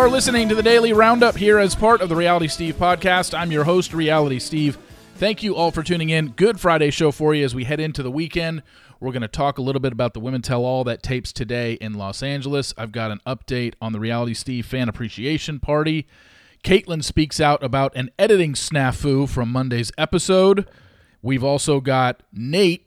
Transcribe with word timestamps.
Are 0.00 0.08
listening 0.08 0.48
to 0.48 0.54
the 0.54 0.62
Daily 0.62 0.94
Roundup 0.94 1.36
here 1.36 1.58
as 1.58 1.74
part 1.74 2.00
of 2.00 2.08
the 2.08 2.16
Reality 2.16 2.48
Steve 2.48 2.76
podcast. 2.76 3.38
I'm 3.38 3.52
your 3.52 3.64
host, 3.64 3.92
Reality 3.92 4.38
Steve. 4.38 4.78
Thank 5.16 5.42
you 5.42 5.54
all 5.54 5.70
for 5.70 5.82
tuning 5.82 6.08
in. 6.08 6.28
Good 6.30 6.58
Friday 6.58 6.90
show 6.90 7.12
for 7.12 7.34
you 7.34 7.44
as 7.44 7.54
we 7.54 7.64
head 7.64 7.80
into 7.80 8.02
the 8.02 8.10
weekend. 8.10 8.62
We're 8.98 9.12
going 9.12 9.20
to 9.20 9.28
talk 9.28 9.58
a 9.58 9.62
little 9.62 9.78
bit 9.78 9.92
about 9.92 10.14
the 10.14 10.20
Women 10.20 10.40
Tell 10.40 10.64
All 10.64 10.84
that 10.84 11.02
tapes 11.02 11.34
today 11.34 11.74
in 11.74 11.92
Los 11.92 12.22
Angeles. 12.22 12.72
I've 12.78 12.92
got 12.92 13.10
an 13.10 13.20
update 13.26 13.74
on 13.82 13.92
the 13.92 14.00
Reality 14.00 14.32
Steve 14.32 14.64
fan 14.64 14.88
appreciation 14.88 15.60
party. 15.60 16.06
Caitlin 16.64 17.04
speaks 17.04 17.38
out 17.38 17.62
about 17.62 17.94
an 17.94 18.10
editing 18.18 18.54
snafu 18.54 19.28
from 19.28 19.52
Monday's 19.52 19.92
episode. 19.98 20.66
We've 21.20 21.44
also 21.44 21.82
got 21.82 22.22
Nayte 22.34 22.84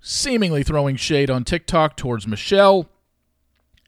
seemingly 0.00 0.62
throwing 0.62 0.96
shade 0.96 1.28
on 1.28 1.44
TikTok 1.44 1.98
towards 1.98 2.26
Michelle 2.26 2.88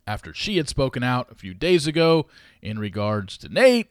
after 0.06 0.32
she 0.32 0.56
had 0.56 0.68
spoken 0.68 1.02
out 1.02 1.30
a 1.30 1.34
few 1.34 1.54
days 1.54 1.86
ago 1.86 2.26
in 2.62 2.78
regards 2.78 3.36
to 3.38 3.48
Nayte. 3.48 3.88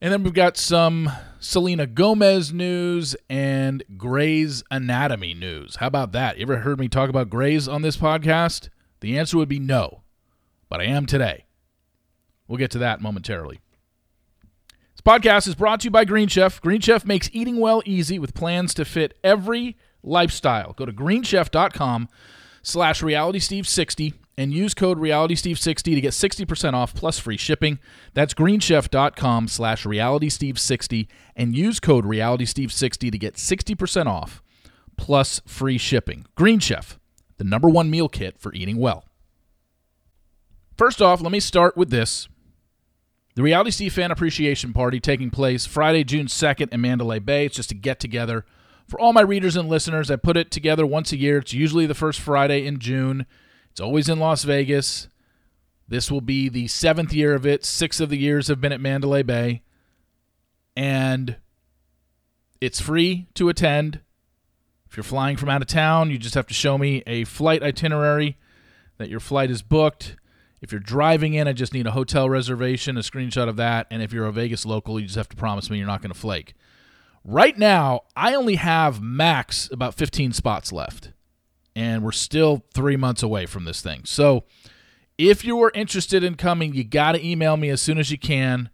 And 0.00 0.12
then 0.12 0.22
we've 0.22 0.34
got 0.34 0.56
some 0.56 1.10
Selena 1.40 1.86
Gomez 1.86 2.52
news 2.52 3.16
and 3.28 3.82
Grey's 3.96 4.62
Anatomy 4.70 5.34
news. 5.34 5.76
How 5.76 5.88
about 5.88 6.12
that? 6.12 6.36
You 6.36 6.42
ever 6.42 6.58
heard 6.58 6.78
me 6.78 6.88
talk 6.88 7.10
about 7.10 7.30
Grey's 7.30 7.66
on 7.66 7.82
this 7.82 7.96
podcast? 7.96 8.68
The 9.00 9.18
answer 9.18 9.36
would 9.36 9.48
be 9.48 9.58
no, 9.58 10.02
but 10.68 10.80
I 10.80 10.84
am 10.84 11.06
today. 11.06 11.46
We'll 12.46 12.58
get 12.58 12.70
to 12.72 12.78
that 12.78 13.00
momentarily. 13.00 13.60
This 14.94 15.02
podcast 15.04 15.46
is 15.48 15.54
brought 15.54 15.80
to 15.80 15.84
you 15.84 15.90
by 15.90 16.04
Green 16.04 16.28
Chef. 16.28 16.60
Green 16.60 16.80
Chef 16.80 17.04
makes 17.04 17.28
eating 17.32 17.58
well 17.58 17.82
easy 17.84 18.18
with 18.18 18.34
plans 18.34 18.74
to 18.74 18.84
fit 18.84 19.16
every 19.22 19.76
lifestyle. 20.02 20.72
Go 20.72 20.86
to 20.86 20.92
greenchef.com 20.92 22.08
slash 22.62 23.02
realitysteve60 23.02 24.14
and 24.38 24.52
use 24.52 24.72
code 24.72 24.98
realitysteve60 24.98 25.82
to 25.82 26.00
get 26.00 26.12
60% 26.12 26.72
off 26.72 26.94
plus 26.94 27.18
free 27.18 27.36
shipping. 27.36 27.80
That's 28.14 28.34
greenchef.com 28.34 29.48
slash 29.48 29.84
realitysteve60 29.84 31.08
and 31.34 31.56
use 31.56 31.80
code 31.80 32.04
realitysteve60 32.04 33.10
to 33.10 33.18
get 33.18 33.34
60% 33.34 34.06
off 34.06 34.40
plus 34.96 35.42
free 35.44 35.76
shipping. 35.76 36.24
Green 36.36 36.60
Chef, 36.60 37.00
the 37.36 37.44
number 37.44 37.68
one 37.68 37.90
meal 37.90 38.08
kit 38.08 38.38
for 38.38 38.54
eating 38.54 38.78
well. 38.78 39.04
First 40.76 41.02
off, 41.02 41.20
let 41.20 41.32
me 41.32 41.40
start 41.40 41.76
with 41.76 41.90
this. 41.90 42.28
The 43.34 43.42
Reality 43.42 43.72
Steve 43.72 43.92
Fan 43.92 44.12
Appreciation 44.12 44.72
Party 44.72 45.00
taking 45.00 45.30
place 45.30 45.66
Friday, 45.66 46.04
June 46.04 46.26
2nd 46.26 46.72
in 46.72 46.80
Mandalay 46.80 47.18
Bay. 47.18 47.46
It's 47.46 47.56
just 47.56 47.72
a 47.72 47.74
get 47.74 47.98
together 47.98 48.44
for 48.86 49.00
all 49.00 49.12
my 49.12 49.20
readers 49.20 49.56
and 49.56 49.68
listeners. 49.68 50.12
I 50.12 50.16
put 50.16 50.36
it 50.36 50.52
together 50.52 50.86
once 50.86 51.10
a 51.10 51.16
year. 51.16 51.38
It's 51.38 51.52
usually 51.52 51.86
the 51.86 51.94
first 51.94 52.20
Friday 52.20 52.64
in 52.64 52.78
June. 52.78 53.26
It's 53.78 53.84
always 53.84 54.08
in 54.08 54.18
Las 54.18 54.42
Vegas. 54.42 55.06
This 55.86 56.10
will 56.10 56.20
be 56.20 56.48
the 56.48 56.66
seventh 56.66 57.12
year 57.12 57.32
of 57.32 57.46
it. 57.46 57.64
Six 57.64 58.00
of 58.00 58.08
the 58.08 58.18
years 58.18 58.48
have 58.48 58.60
been 58.60 58.72
at 58.72 58.80
Mandalay 58.80 59.22
Bay. 59.22 59.62
And 60.74 61.36
it's 62.60 62.80
free 62.80 63.28
to 63.34 63.48
attend. 63.48 64.00
If 64.90 64.96
you're 64.96 65.04
flying 65.04 65.36
from 65.36 65.48
out 65.48 65.62
of 65.62 65.68
town, 65.68 66.10
you 66.10 66.18
just 66.18 66.34
have 66.34 66.48
to 66.48 66.54
show 66.54 66.76
me 66.76 67.04
a 67.06 67.22
flight 67.22 67.62
itinerary 67.62 68.36
that 68.96 69.10
your 69.10 69.20
flight 69.20 69.48
is 69.48 69.62
booked. 69.62 70.16
If 70.60 70.72
you're 70.72 70.80
driving 70.80 71.34
in, 71.34 71.46
I 71.46 71.52
just 71.52 71.72
need 71.72 71.86
a 71.86 71.92
hotel 71.92 72.28
reservation, 72.28 72.96
a 72.96 73.02
screenshot 73.02 73.48
of 73.48 73.54
that. 73.58 73.86
And 73.92 74.02
if 74.02 74.12
you're 74.12 74.26
a 74.26 74.32
Vegas 74.32 74.66
local, 74.66 74.98
you 74.98 75.06
just 75.06 75.18
have 75.18 75.28
to 75.28 75.36
promise 75.36 75.70
me 75.70 75.78
you're 75.78 75.86
not 75.86 76.02
going 76.02 76.12
to 76.12 76.18
flake. 76.18 76.54
Right 77.22 77.56
now, 77.56 78.06
I 78.16 78.34
only 78.34 78.56
have 78.56 79.00
max 79.00 79.70
about 79.70 79.94
15 79.94 80.32
spots 80.32 80.72
left 80.72 81.12
and 81.78 82.02
we're 82.02 82.10
still 82.10 82.64
three 82.74 82.96
months 82.96 83.22
away 83.22 83.46
from 83.46 83.64
this 83.64 83.80
thing. 83.80 84.00
So 84.04 84.42
if 85.16 85.44
you 85.44 85.62
are 85.62 85.70
interested 85.76 86.24
in 86.24 86.34
coming, 86.34 86.74
you 86.74 86.82
got 86.82 87.12
to 87.12 87.24
email 87.24 87.56
me 87.56 87.68
as 87.68 87.80
soon 87.80 87.98
as 87.98 88.10
you 88.10 88.18
can 88.18 88.68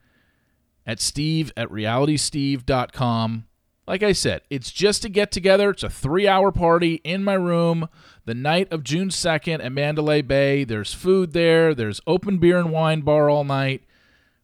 at 0.87 1.01
steve 1.01 1.53
at 1.55 1.69
realitysteve.com. 1.69 3.45
Like 3.87 4.03
I 4.03 4.13
said, 4.13 4.41
it's 4.49 4.73
just 4.73 5.05
a 5.05 5.11
get 5.11 5.31
together. 5.31 5.69
It's 5.69 5.83
a 5.83 5.91
three 5.91 6.27
hour 6.27 6.51
party 6.51 7.03
in 7.05 7.23
my 7.23 7.35
room 7.35 7.91
the 8.25 8.33
night 8.33 8.73
of 8.73 8.83
June 8.83 9.11
2nd 9.11 9.63
at 9.63 9.71
Mandalay 9.71 10.23
Bay. 10.23 10.65
There's 10.65 10.95
food 10.95 11.35
there, 11.35 11.75
there's 11.75 12.01
open 12.07 12.39
beer 12.39 12.57
and 12.57 12.73
wine 12.73 13.03
bar 13.03 13.29
all 13.29 13.45
night, 13.45 13.85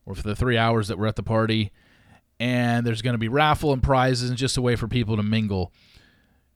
or 0.05 0.15
for 0.15 0.23
the 0.23 0.37
three 0.37 0.59
hours 0.59 0.89
that 0.89 0.99
we're 0.99 1.07
at 1.07 1.17
the 1.17 1.23
party. 1.23 1.73
And 2.39 2.87
there's 2.87 3.01
going 3.01 3.15
to 3.15 3.19
be 3.19 3.29
raffle 3.29 3.73
and 3.73 3.83
prizes 3.83 4.29
and 4.29 4.39
just 4.39 4.59
a 4.59 4.63
way 4.63 4.77
for 4.77 4.87
people 4.87 5.17
to 5.17 5.23
mingle. 5.23 5.73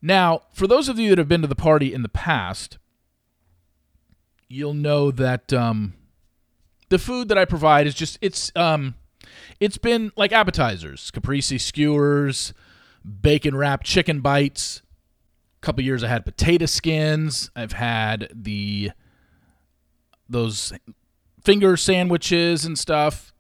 Now, 0.06 0.42
for 0.53 0.66
those 0.66 0.91
of 0.91 0.98
you 0.98 1.09
that 1.09 1.16
have 1.16 1.28
been 1.28 1.41
to 1.41 1.48
the 1.48 1.54
party 1.54 1.94
in 1.94 2.03
the 2.03 2.10
past, 2.10 2.76
you'll 4.50 4.75
know 4.75 5.10
that 5.10 5.50
um, 5.50 5.94
the 6.91 6.98
food 6.98 7.28
that 7.28 7.38
I 7.38 7.47
provide 7.47 7.87
is 7.87 7.94
just 7.94 8.19
it's 8.20 8.53
um, 8.54 8.97
it's 9.60 9.78
been 9.78 10.12
like 10.14 10.31
appetizers, 10.31 11.10
caprese 11.10 11.56
skewers, 11.56 12.53
bacon 13.22 13.56
wrapped 13.56 13.87
chicken 13.87 14.20
bites. 14.20 14.82
A 15.62 15.64
couple 15.64 15.82
years 15.82 16.04
I 16.04 16.09
had 16.09 16.26
potato 16.26 16.66
skins. 16.66 17.50
I've 17.56 17.72
had 17.72 18.28
the 18.31 18.91
those 20.28 20.75
finger 21.43 21.78
sandwiches 21.78 22.66
and 22.66 22.78
stuff. 22.78 23.32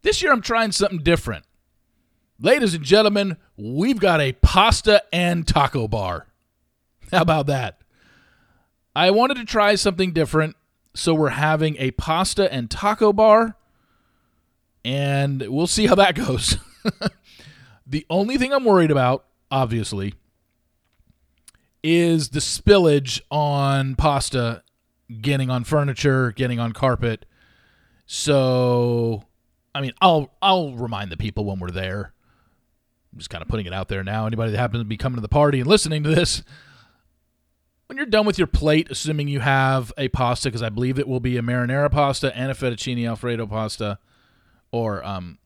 This 0.00 0.22
year 0.22 0.32
I'm 0.32 0.40
trying 0.40 0.72
something 0.72 1.02
different. 1.02 1.44
Ladies 2.40 2.74
and 2.74 2.84
gentlemen, 2.84 3.36
we've 3.56 4.00
got 4.00 4.20
a 4.20 4.32
pasta 4.32 5.02
and 5.12 5.46
taco 5.46 5.86
bar. 5.86 6.26
How 7.12 7.22
about 7.22 7.46
that? 7.46 7.80
I 8.96 9.10
wanted 9.10 9.36
to 9.36 9.44
try 9.44 9.74
something 9.76 10.12
different, 10.12 10.56
so 10.94 11.14
we're 11.14 11.30
having 11.30 11.76
a 11.78 11.92
pasta 11.92 12.52
and 12.52 12.70
taco 12.70 13.12
bar, 13.12 13.56
and 14.84 15.42
we'll 15.48 15.66
see 15.66 15.86
how 15.86 15.94
that 15.94 16.14
goes. 16.26 16.56
the 17.86 18.04
only 18.10 18.38
thing 18.38 18.52
I'm 18.52 18.64
worried 18.64 18.90
about, 18.90 19.24
obviously, 19.50 20.14
is 21.82 22.30
the 22.30 22.40
spillage 22.40 23.20
on 23.30 23.94
pasta 23.94 24.62
getting 25.20 25.48
on 25.50 25.64
furniture, 25.64 26.32
getting 26.32 26.58
on 26.58 26.72
carpet. 26.72 27.24
So, 28.06 29.24
I 29.74 29.80
mean, 29.80 29.92
I'll 30.00 30.32
I'll 30.42 30.72
remind 30.74 31.12
the 31.12 31.16
people 31.16 31.44
when 31.44 31.58
we're 31.60 31.70
there 31.70 32.12
I'm 33.12 33.18
just 33.18 33.30
kind 33.30 33.42
of 33.42 33.48
putting 33.48 33.66
it 33.66 33.72
out 33.74 33.88
there 33.88 34.02
now. 34.02 34.26
Anybody 34.26 34.52
that 34.52 34.58
happens 34.58 34.80
to 34.80 34.84
be 34.86 34.96
coming 34.96 35.16
to 35.16 35.22
the 35.22 35.28
party 35.28 35.60
and 35.60 35.68
listening 35.68 36.02
to 36.04 36.14
this, 36.14 36.42
when 37.86 37.98
you're 37.98 38.06
done 38.06 38.24
with 38.24 38.38
your 38.38 38.46
plate, 38.46 38.90
assuming 38.90 39.28
you 39.28 39.40
have 39.40 39.92
a 39.98 40.08
pasta, 40.08 40.48
because 40.48 40.62
I 40.62 40.70
believe 40.70 40.98
it 40.98 41.06
will 41.06 41.20
be 41.20 41.36
a 41.36 41.42
marinara 41.42 41.90
pasta 41.90 42.34
and 42.36 42.50
a 42.50 42.54
fettuccine 42.54 43.06
alfredo 43.06 43.46
pasta, 43.46 43.98
or 44.70 45.04
um, 45.04 45.38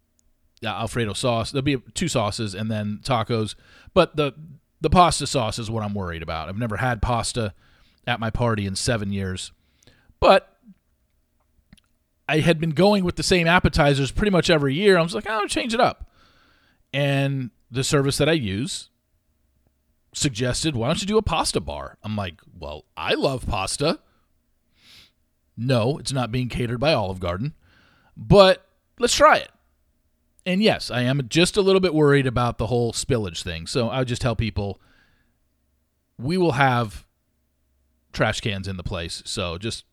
alfredo 0.65 1.13
sauce. 1.13 1.51
There'll 1.51 1.63
be 1.63 1.79
two 1.95 2.09
sauces 2.09 2.55
and 2.55 2.71
then 2.71 3.01
tacos. 3.03 3.57
But 3.95 4.17
the 4.17 4.33
the 4.81 4.91
pasta 4.91 5.27
sauce 5.27 5.59
is 5.59 5.71
what 5.71 5.83
I'm 5.83 5.95
worried 5.95 6.23
about. 6.23 6.49
I've 6.49 6.59
never 6.59 6.77
had 6.77 7.03
pasta 7.03 7.55
at 8.07 8.21
my 8.21 8.31
party 8.31 8.67
in 8.67 8.77
seven 8.77 9.11
years, 9.11 9.51
but 10.21 10.57
I 12.29 12.41
had 12.41 12.61
been 12.61 12.71
going 12.71 13.05
with 13.05 13.17
the 13.17 13.23
same 13.23 13.47
appetizers 13.47 14.11
pretty 14.13 14.31
much 14.31 14.51
every 14.51 14.75
year. 14.75 14.99
I 14.99 15.03
was 15.03 15.15
like, 15.15 15.27
I'll 15.27 15.49
change 15.49 15.75
it 15.75 15.81
up. 15.81 16.11
And 16.93 17.51
the 17.77 17.85
service 17.85 18.19
that 18.19 18.29
I 18.29 18.33
use 18.33 18.91
suggested, 20.13 20.75
why 20.75 20.89
don't 20.89 21.01
you 21.01 21.07
do 21.07 21.19
a 21.19 21.23
pasta 21.23 21.61
bar? 21.61 21.99
I'm 22.03 22.17
like, 22.17 22.41
well, 22.59 22.87
I 22.97 23.15
love 23.15 23.47
pasta. 23.47 24.01
No, 25.57 25.99
it's 25.99 26.13
not 26.13 26.33
being 26.33 26.49
catered 26.49 26.81
by 26.81 26.93
Olive 26.93 27.21
Garden, 27.21 27.55
but 28.17 28.67
let's 28.99 29.15
try 29.15 29.37
it. 29.37 29.51
And 30.45 30.63
yes, 30.63 30.91
I 30.91 31.03
am 31.03 31.23
just 31.29 31.57
a 31.57 31.63
little 31.63 31.81
bit 31.81 31.95
worried 31.95 32.27
about 32.27 32.59
the 32.59 32.69
whole 32.69 32.93
spillage 32.93 33.43
thing. 33.43 33.67
So 33.67 33.89
I 33.89 34.01
would 34.01 34.09
just 34.09 34.23
tell 34.23 34.37
people 34.37 34.81
we 36.19 36.39
will 36.39 36.53
have 36.53 37.07
trash 38.13 38.41
cans 38.41 38.69
in 38.69 38.77
the 38.77 38.83
place. 38.83 39.23
So 39.27 39.59
just 39.59 39.85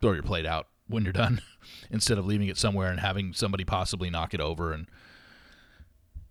throw 0.00 0.12
your 0.12 0.22
plate 0.22 0.46
out 0.46 0.68
when 0.86 1.04
you're 1.04 1.12
done 1.12 1.42
instead 1.90 2.18
of 2.18 2.26
leaving 2.26 2.48
it 2.48 2.56
somewhere 2.56 2.90
and 2.90 3.00
having 3.00 3.32
somebody 3.32 3.64
possibly 3.64 4.08
knock 4.08 4.32
it 4.32 4.40
over 4.40 4.72
and 4.72 4.86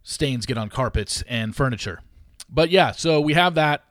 stains 0.06 0.46
get 0.46 0.58
on 0.58 0.70
carpets 0.70 1.24
and 1.28 1.54
furniture. 1.54 2.00
But 2.48 2.70
yeah, 2.70 2.92
so 2.92 3.20
we 3.20 3.34
have 3.34 3.56
that. 3.56 3.84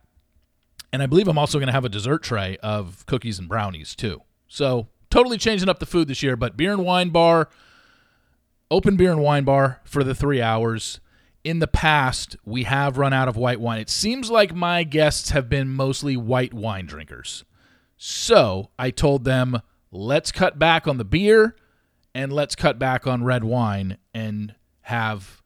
And 0.93 1.03
I 1.03 1.07
believe 1.07 1.27
I'm 1.27 1.37
also 1.37 1.59
going 1.59 1.67
to 1.67 1.73
have 1.73 1.85
a 1.85 1.89
dessert 1.91 2.23
tray 2.23 2.57
of 2.63 3.05
cookies 3.07 3.41
and 3.41 3.49
brownies 3.49 3.97
too. 3.97 4.23
So 4.47 4.87
totally 5.11 5.37
changing 5.37 5.69
up 5.69 5.81
the 5.81 5.87
food 5.87 6.07
this 6.07 6.23
year, 6.23 6.37
but 6.37 6.57
beer 6.57 6.73
and 6.73 6.85
wine 6.85 7.11
bar, 7.11 7.51
open 8.71 8.97
beer 8.97 9.11
and 9.11 9.21
wine 9.21 9.43
bar 9.43 9.81
for 9.85 10.05
the 10.05 10.15
three 10.15 10.41
hours. 10.41 11.01
In 11.43 11.59
the 11.59 11.67
past, 11.67 12.37
we 12.45 12.63
have 12.63 12.97
run 12.97 13.13
out 13.13 13.29
of 13.29 13.37
white 13.37 13.61
wine. 13.61 13.81
It 13.81 13.91
seems 13.91 14.31
like 14.31 14.55
my 14.55 14.85
guests 14.85 15.31
have 15.31 15.49
been 15.49 15.69
mostly 15.69 16.17
white 16.17 16.55
wine 16.55 16.87
drinkers. 16.87 17.45
So 17.97 18.71
I 18.79 18.91
told 18.91 19.25
them, 19.25 19.61
let's 19.91 20.31
cut 20.31 20.61
back 20.61 20.87
on 20.87 20.97
the 20.97 21.05
beer 21.05 21.57
and 22.15 22.33
let's 22.33 22.55
cut 22.55 22.79
back 22.79 23.05
on 23.07 23.25
red 23.25 23.43
wine 23.43 23.99
and 24.15 24.55
have 24.83 25.43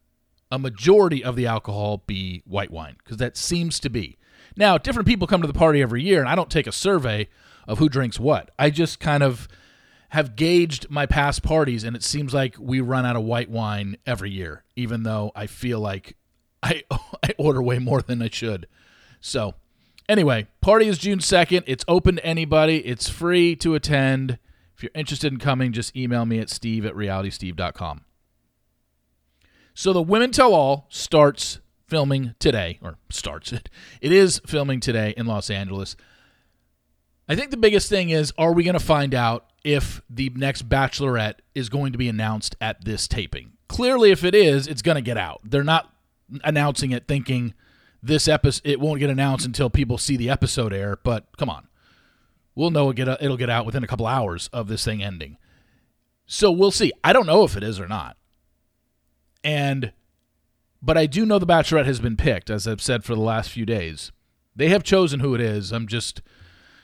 a 0.50 0.58
majority 0.58 1.22
of 1.22 1.36
the 1.36 1.46
alcohol 1.46 2.02
be 2.06 2.42
white 2.46 2.70
wine 2.70 2.96
because 2.98 3.18
that 3.18 3.36
seems 3.36 3.78
to 3.80 3.90
be. 3.90 4.16
Now, 4.56 4.78
different 4.78 5.06
people 5.06 5.26
come 5.26 5.40
to 5.42 5.46
the 5.46 5.52
party 5.52 5.82
every 5.82 6.02
year, 6.02 6.20
and 6.20 6.28
I 6.28 6.34
don't 6.34 6.50
take 6.50 6.66
a 6.66 6.72
survey 6.72 7.28
of 7.66 7.78
who 7.78 7.88
drinks 7.88 8.18
what. 8.18 8.50
I 8.58 8.70
just 8.70 8.98
kind 8.98 9.22
of 9.22 9.46
have 10.10 10.36
gauged 10.36 10.90
my 10.90 11.06
past 11.06 11.42
parties, 11.42 11.84
and 11.84 11.94
it 11.94 12.02
seems 12.02 12.32
like 12.32 12.56
we 12.58 12.80
run 12.80 13.04
out 13.04 13.14
of 13.14 13.24
white 13.24 13.50
wine 13.50 13.98
every 14.06 14.30
year, 14.30 14.64
even 14.74 15.02
though 15.02 15.32
I 15.36 15.46
feel 15.46 15.80
like 15.80 16.16
I, 16.62 16.82
I 16.90 17.34
order 17.38 17.62
way 17.62 17.78
more 17.78 18.00
than 18.00 18.22
I 18.22 18.30
should. 18.30 18.66
So, 19.20 19.54
anyway, 20.08 20.46
party 20.60 20.86
is 20.86 20.98
June 20.98 21.18
2nd. 21.18 21.64
It's 21.66 21.84
open 21.86 22.16
to 22.16 22.26
anybody, 22.26 22.78
it's 22.86 23.08
free 23.08 23.54
to 23.56 23.74
attend. 23.74 24.38
If 24.74 24.82
you're 24.82 24.92
interested 24.94 25.32
in 25.32 25.38
coming, 25.38 25.72
just 25.72 25.96
email 25.96 26.24
me 26.24 26.38
at 26.38 26.48
steve 26.48 26.86
at 26.86 26.94
realitysteve.com. 26.94 28.02
So, 29.78 29.92
the 29.92 30.02
Women 30.02 30.32
Tell 30.32 30.54
All 30.54 30.86
starts 30.88 31.60
filming 31.86 32.34
today, 32.40 32.80
or 32.82 32.96
starts 33.10 33.52
it. 33.52 33.70
It 34.00 34.10
is 34.10 34.40
filming 34.44 34.80
today 34.80 35.14
in 35.16 35.26
Los 35.26 35.50
Angeles. 35.50 35.94
I 37.28 37.36
think 37.36 37.52
the 37.52 37.56
biggest 37.56 37.88
thing 37.88 38.10
is 38.10 38.32
are 38.36 38.52
we 38.52 38.64
going 38.64 38.74
to 38.74 38.84
find 38.84 39.14
out 39.14 39.52
if 39.62 40.02
the 40.10 40.30
next 40.30 40.68
Bachelorette 40.68 41.36
is 41.54 41.68
going 41.68 41.92
to 41.92 41.98
be 41.98 42.08
announced 42.08 42.56
at 42.60 42.84
this 42.84 43.06
taping? 43.06 43.52
Clearly, 43.68 44.10
if 44.10 44.24
it 44.24 44.34
is, 44.34 44.66
it's 44.66 44.82
going 44.82 44.96
to 44.96 45.00
get 45.00 45.16
out. 45.16 45.42
They're 45.44 45.62
not 45.62 45.94
announcing 46.42 46.90
it 46.90 47.06
thinking 47.06 47.54
this 48.02 48.26
episode 48.26 48.62
it 48.64 48.80
won't 48.80 48.98
get 48.98 49.10
announced 49.10 49.46
until 49.46 49.70
people 49.70 49.96
see 49.96 50.16
the 50.16 50.28
episode 50.28 50.72
air. 50.72 50.98
But 51.04 51.28
come 51.36 51.48
on, 51.48 51.68
we'll 52.56 52.72
know 52.72 52.90
it'll 52.90 53.36
get 53.36 53.48
out 53.48 53.64
within 53.64 53.84
a 53.84 53.86
couple 53.86 54.08
hours 54.08 54.50
of 54.52 54.66
this 54.66 54.84
thing 54.84 55.04
ending. 55.04 55.36
So 56.26 56.50
we'll 56.50 56.72
see. 56.72 56.90
I 57.04 57.12
don't 57.12 57.26
know 57.26 57.44
if 57.44 57.56
it 57.56 57.62
is 57.62 57.78
or 57.78 57.86
not. 57.86 58.16
And 59.42 59.92
but 60.80 60.96
I 60.96 61.06
do 61.06 61.26
know 61.26 61.38
the 61.38 61.46
Bachelorette 61.46 61.86
has 61.86 62.00
been 62.00 62.16
picked, 62.16 62.50
as 62.50 62.68
I've 62.68 62.82
said 62.82 63.04
for 63.04 63.14
the 63.14 63.20
last 63.20 63.50
few 63.50 63.66
days. 63.66 64.12
They 64.54 64.68
have 64.68 64.82
chosen 64.82 65.20
who 65.20 65.34
it 65.34 65.40
is. 65.40 65.72
I'm 65.72 65.86
just 65.86 66.22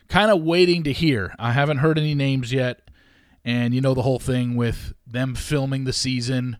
kind 0.09 0.31
of 0.31 0.43
waiting 0.43 0.83
to 0.85 0.93
hear. 0.93 1.35
I 1.39 1.53
haven't 1.53 1.79
heard 1.79 1.99
any 1.99 2.15
names 2.15 2.53
yet. 2.53 2.91
And 3.45 3.75
you 3.75 3.81
know 3.81 3.95
the 3.95 4.03
whole 4.03 4.19
thing 4.19 4.57
with 4.57 4.95
them 5.07 5.35
filming 5.35 5.85
the 5.85 5.93
season. 5.93 6.59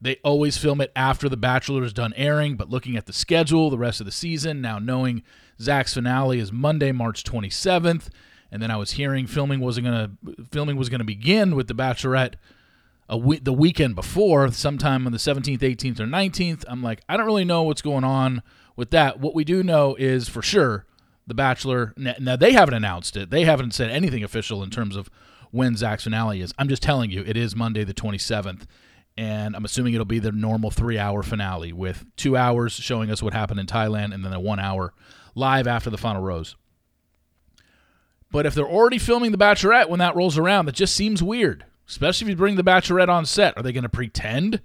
They 0.00 0.16
always 0.24 0.58
film 0.58 0.80
it 0.80 0.92
after 0.96 1.28
The 1.28 1.36
Bachelor 1.36 1.84
is 1.84 1.92
done 1.92 2.12
airing, 2.16 2.56
but 2.56 2.68
looking 2.68 2.96
at 2.96 3.06
the 3.06 3.12
schedule, 3.12 3.70
the 3.70 3.78
rest 3.78 4.00
of 4.00 4.06
the 4.06 4.12
season, 4.12 4.60
now 4.60 4.78
knowing 4.78 5.22
Zach's 5.60 5.94
finale 5.94 6.40
is 6.40 6.52
Monday, 6.52 6.92
March 6.92 7.22
27th, 7.24 8.08
and 8.50 8.60
then 8.60 8.70
I 8.70 8.76
was 8.76 8.92
hearing 8.92 9.26
filming 9.26 9.60
wasn't 9.60 9.86
gonna 9.86 10.10
filming 10.50 10.76
was 10.76 10.88
gonna 10.88 11.04
begin 11.04 11.54
with 11.56 11.68
The 11.68 11.74
Bachelorette 11.74 12.34
a 13.08 13.18
the 13.40 13.52
weekend 13.52 13.94
before, 13.94 14.50
sometime 14.50 15.06
on 15.06 15.12
the 15.12 15.18
17th, 15.18 15.60
18th, 15.60 16.00
or 16.00 16.06
19th. 16.06 16.64
I'm 16.68 16.82
like, 16.82 17.00
I 17.08 17.16
don't 17.16 17.26
really 17.26 17.44
know 17.44 17.62
what's 17.62 17.82
going 17.82 18.04
on 18.04 18.42
with 18.76 18.90
that. 18.90 19.20
What 19.20 19.34
we 19.34 19.44
do 19.44 19.62
know 19.62 19.94
is 19.96 20.28
for 20.28 20.42
sure 20.42 20.86
the 21.26 21.34
Bachelor. 21.34 21.94
Now 21.96 22.36
they 22.36 22.52
haven't 22.52 22.74
announced 22.74 23.16
it. 23.16 23.30
They 23.30 23.44
haven't 23.44 23.74
said 23.74 23.90
anything 23.90 24.24
official 24.24 24.62
in 24.62 24.70
terms 24.70 24.96
of 24.96 25.10
when 25.50 25.76
Zach's 25.76 26.04
finale 26.04 26.40
is. 26.40 26.52
I'm 26.58 26.68
just 26.68 26.82
telling 26.82 27.10
you, 27.10 27.22
it 27.26 27.36
is 27.36 27.54
Monday 27.54 27.84
the 27.84 27.94
27th, 27.94 28.64
and 29.16 29.54
I'm 29.54 29.64
assuming 29.64 29.94
it'll 29.94 30.04
be 30.04 30.18
the 30.18 30.32
normal 30.32 30.70
three-hour 30.70 31.22
finale 31.22 31.72
with 31.72 32.04
two 32.16 32.36
hours 32.36 32.72
showing 32.72 33.10
us 33.10 33.22
what 33.22 33.32
happened 33.34 33.60
in 33.60 33.66
Thailand, 33.66 34.12
and 34.12 34.24
then 34.24 34.32
a 34.32 34.40
one-hour 34.40 34.92
live 35.36 35.66
after 35.66 35.90
the 35.90 35.98
final 35.98 36.22
rose. 36.22 36.56
But 38.32 38.46
if 38.46 38.54
they're 38.54 38.66
already 38.66 38.98
filming 38.98 39.30
The 39.30 39.38
Bachelorette 39.38 39.88
when 39.88 40.00
that 40.00 40.16
rolls 40.16 40.36
around, 40.36 40.66
that 40.66 40.74
just 40.74 40.96
seems 40.96 41.22
weird. 41.22 41.64
Especially 41.88 42.26
if 42.26 42.30
you 42.30 42.36
bring 42.36 42.56
The 42.56 42.64
Bachelorette 42.64 43.08
on 43.08 43.26
set. 43.26 43.56
Are 43.56 43.62
they 43.62 43.72
going 43.72 43.82
to 43.82 43.88
pretend 43.88 44.60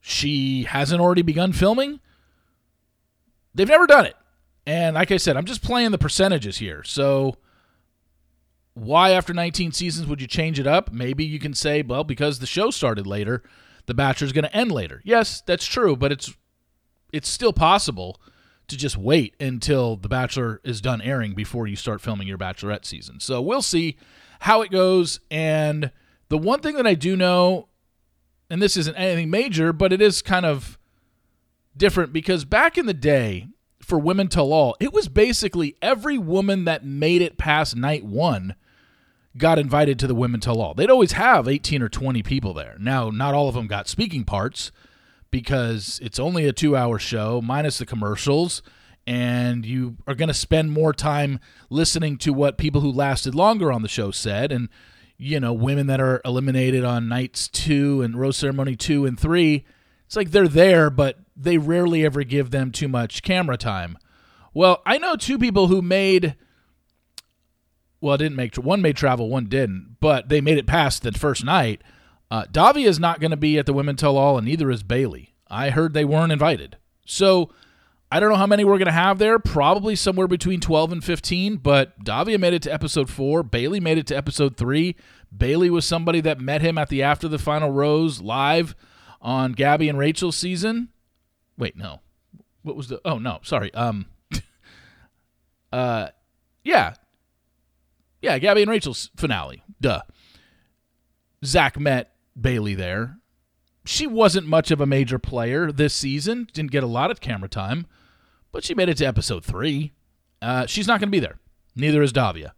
she 0.00 0.64
hasn't 0.64 1.00
already 1.00 1.22
begun 1.22 1.52
filming? 1.52 2.00
They've 3.54 3.68
never 3.68 3.86
done 3.86 4.06
it. 4.06 4.16
And 4.66 4.94
like 4.94 5.10
I 5.10 5.16
said, 5.16 5.36
I'm 5.36 5.44
just 5.44 5.62
playing 5.62 5.90
the 5.90 5.98
percentages 5.98 6.58
here. 6.58 6.84
So 6.84 7.36
why 8.74 9.10
after 9.10 9.34
19 9.34 9.72
seasons 9.72 10.06
would 10.06 10.20
you 10.20 10.26
change 10.26 10.58
it 10.58 10.66
up? 10.66 10.92
Maybe 10.92 11.24
you 11.24 11.38
can 11.38 11.54
say, 11.54 11.82
well, 11.82 12.04
because 12.04 12.38
the 12.38 12.46
show 12.46 12.70
started 12.70 13.06
later, 13.06 13.42
The 13.86 13.94
Bachelor's 13.94 14.32
going 14.32 14.44
to 14.44 14.56
end 14.56 14.72
later. 14.72 15.02
Yes, 15.04 15.42
that's 15.44 15.66
true, 15.66 15.96
but 15.96 16.12
it's 16.12 16.32
it's 17.12 17.28
still 17.28 17.52
possible 17.52 18.18
to 18.68 18.76
just 18.76 18.96
wait 18.96 19.34
until 19.38 19.96
The 19.96 20.08
Bachelor 20.08 20.60
is 20.64 20.80
done 20.80 21.02
airing 21.02 21.34
before 21.34 21.66
you 21.66 21.76
start 21.76 22.00
filming 22.00 22.26
your 22.26 22.38
Bachelorette 22.38 22.86
season. 22.86 23.20
So 23.20 23.42
we'll 23.42 23.60
see 23.60 23.98
how 24.40 24.62
it 24.62 24.70
goes 24.70 25.20
and 25.30 25.90
the 26.32 26.38
one 26.38 26.60
thing 26.60 26.76
that 26.76 26.86
I 26.86 26.94
do 26.94 27.14
know 27.14 27.68
and 28.48 28.62
this 28.62 28.74
isn't 28.78 28.96
anything 28.96 29.28
major, 29.28 29.70
but 29.70 29.92
it 29.92 30.00
is 30.00 30.22
kind 30.22 30.46
of 30.46 30.78
different 31.76 32.10
because 32.10 32.46
back 32.46 32.78
in 32.78 32.86
the 32.86 32.94
day, 32.94 33.48
for 33.80 33.98
Women 33.98 34.28
Tell 34.28 34.50
All, 34.50 34.74
it 34.80 34.94
was 34.94 35.08
basically 35.08 35.76
every 35.82 36.16
woman 36.16 36.64
that 36.64 36.86
made 36.86 37.20
it 37.20 37.36
past 37.36 37.76
night 37.76 38.02
one 38.02 38.54
got 39.36 39.58
invited 39.58 39.98
to 39.98 40.06
the 40.06 40.14
Women 40.14 40.40
Tell 40.40 40.62
All. 40.62 40.72
They'd 40.72 40.90
always 40.90 41.12
have 41.12 41.48
18 41.48 41.82
or 41.82 41.90
20 41.90 42.22
people 42.22 42.54
there. 42.54 42.76
Now, 42.80 43.10
not 43.10 43.34
all 43.34 43.48
of 43.48 43.54
them 43.54 43.66
got 43.66 43.86
speaking 43.86 44.24
parts 44.24 44.72
because 45.30 46.00
it's 46.02 46.18
only 46.18 46.46
a 46.46 46.52
two 46.54 46.74
hour 46.74 46.98
show 46.98 47.42
minus 47.42 47.76
the 47.76 47.86
commercials. 47.86 48.62
And 49.06 49.66
you 49.66 49.96
are 50.06 50.14
going 50.14 50.28
to 50.28 50.34
spend 50.34 50.72
more 50.72 50.94
time 50.94 51.40
listening 51.68 52.16
to 52.18 52.32
what 52.32 52.56
people 52.56 52.80
who 52.80 52.90
lasted 52.90 53.34
longer 53.34 53.70
on 53.70 53.82
the 53.82 53.88
show 53.88 54.10
said. 54.10 54.50
And, 54.50 54.70
you 55.22 55.38
know, 55.38 55.52
women 55.52 55.86
that 55.86 56.00
are 56.00 56.20
eliminated 56.24 56.84
on 56.84 57.08
nights 57.08 57.48
two 57.48 58.02
and 58.02 58.18
rose 58.18 58.36
ceremony 58.36 58.74
two 58.74 59.06
and 59.06 59.18
three, 59.18 59.64
it's 60.06 60.16
like 60.16 60.32
they're 60.32 60.48
there, 60.48 60.90
but 60.90 61.18
they 61.36 61.58
rarely 61.58 62.04
ever 62.04 62.24
give 62.24 62.50
them 62.50 62.72
too 62.72 62.88
much 62.88 63.22
camera 63.22 63.56
time. 63.56 63.96
Well, 64.52 64.82
I 64.84 64.98
know 64.98 65.16
two 65.16 65.38
people 65.38 65.68
who 65.68 65.80
made 65.80 66.36
well, 68.02 68.16
didn't 68.16 68.36
make 68.36 68.56
one 68.56 68.82
made 68.82 68.96
travel, 68.96 69.28
one 69.28 69.46
didn't, 69.46 69.96
but 70.00 70.28
they 70.28 70.40
made 70.40 70.58
it 70.58 70.66
past 70.66 71.04
the 71.04 71.12
first 71.12 71.44
night. 71.44 71.82
Uh, 72.32 72.46
Davia 72.50 72.88
is 72.88 72.98
not 72.98 73.20
going 73.20 73.30
to 73.30 73.36
be 73.36 73.58
at 73.58 73.66
the 73.66 73.72
Women 73.72 73.94
Tell 73.94 74.16
All, 74.16 74.36
and 74.36 74.46
neither 74.46 74.72
is 74.72 74.82
Bailey. 74.82 75.34
I 75.48 75.70
heard 75.70 75.94
they 75.94 76.04
weren't 76.04 76.32
invited. 76.32 76.78
So 77.06 77.50
I 78.12 78.20
don't 78.20 78.28
know 78.28 78.36
how 78.36 78.46
many 78.46 78.62
we're 78.62 78.76
going 78.76 78.86
to 78.86 78.92
have 78.92 79.18
there. 79.18 79.38
Probably 79.38 79.96
somewhere 79.96 80.28
between 80.28 80.60
12 80.60 80.92
and 80.92 81.02
15, 81.02 81.56
but 81.56 82.04
Davia 82.04 82.38
made 82.38 82.52
it 82.52 82.60
to 82.64 82.72
episode 82.72 83.08
four. 83.08 83.42
Bailey 83.42 83.80
made 83.80 83.96
it 83.96 84.06
to 84.08 84.14
episode 84.14 84.58
three. 84.58 84.96
Bailey 85.34 85.70
was 85.70 85.86
somebody 85.86 86.20
that 86.20 86.38
met 86.38 86.60
him 86.60 86.76
at 86.76 86.90
the 86.90 87.02
After 87.02 87.26
the 87.26 87.38
Final 87.38 87.70
Rose 87.70 88.20
live 88.20 88.74
on 89.22 89.52
Gabby 89.52 89.88
and 89.88 89.98
Rachel's 89.98 90.36
season. 90.36 90.90
Wait, 91.56 91.74
no. 91.74 92.00
What 92.60 92.76
was 92.76 92.88
the? 92.88 93.00
Oh 93.02 93.16
no, 93.16 93.38
sorry. 93.44 93.72
Um. 93.72 94.04
uh, 95.72 96.08
yeah, 96.64 96.94
yeah. 98.20 98.38
Gabby 98.38 98.60
and 98.60 98.70
Rachel's 98.70 99.08
finale. 99.16 99.62
Duh. 99.80 100.02
Zach 101.42 101.80
met 101.80 102.12
Bailey 102.38 102.74
there. 102.74 103.16
She 103.86 104.06
wasn't 104.06 104.46
much 104.46 104.70
of 104.70 104.82
a 104.82 104.86
major 104.86 105.18
player 105.18 105.72
this 105.72 105.94
season. 105.94 106.46
Didn't 106.52 106.72
get 106.72 106.84
a 106.84 106.86
lot 106.86 107.10
of 107.10 107.22
camera 107.22 107.48
time, 107.48 107.86
but 108.52 108.64
she 108.64 108.74
made 108.74 108.88
it 108.88 108.98
to 108.98 109.04
episode 109.04 109.44
three. 109.44 109.92
Uh, 110.40 110.66
she's 110.66 110.86
not 110.86 111.00
going 111.00 111.08
to 111.08 111.16
be 111.16 111.20
there. 111.20 111.38
Neither 111.74 112.02
is 112.02 112.12
Davia, 112.12 112.54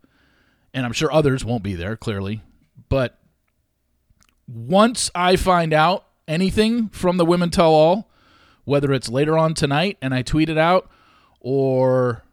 and 0.72 0.84
I'm 0.84 0.92
sure 0.92 1.12
others 1.12 1.44
won't 1.44 1.62
be 1.62 1.74
there. 1.74 1.96
Clearly, 1.96 2.42
but 2.88 3.18
once 4.46 5.10
I 5.14 5.36
find 5.36 5.72
out 5.72 6.06
anything 6.28 6.88
from 6.88 7.16
the 7.16 7.24
Women 7.24 7.50
Tell 7.50 7.72
All, 7.72 8.10
whether 8.64 8.92
it's 8.92 9.08
later 9.08 9.36
on 9.36 9.54
tonight 9.54 9.98
and 10.00 10.14
I 10.14 10.22
tweet 10.22 10.48
it 10.48 10.58
out 10.58 10.90
or 11.40 12.24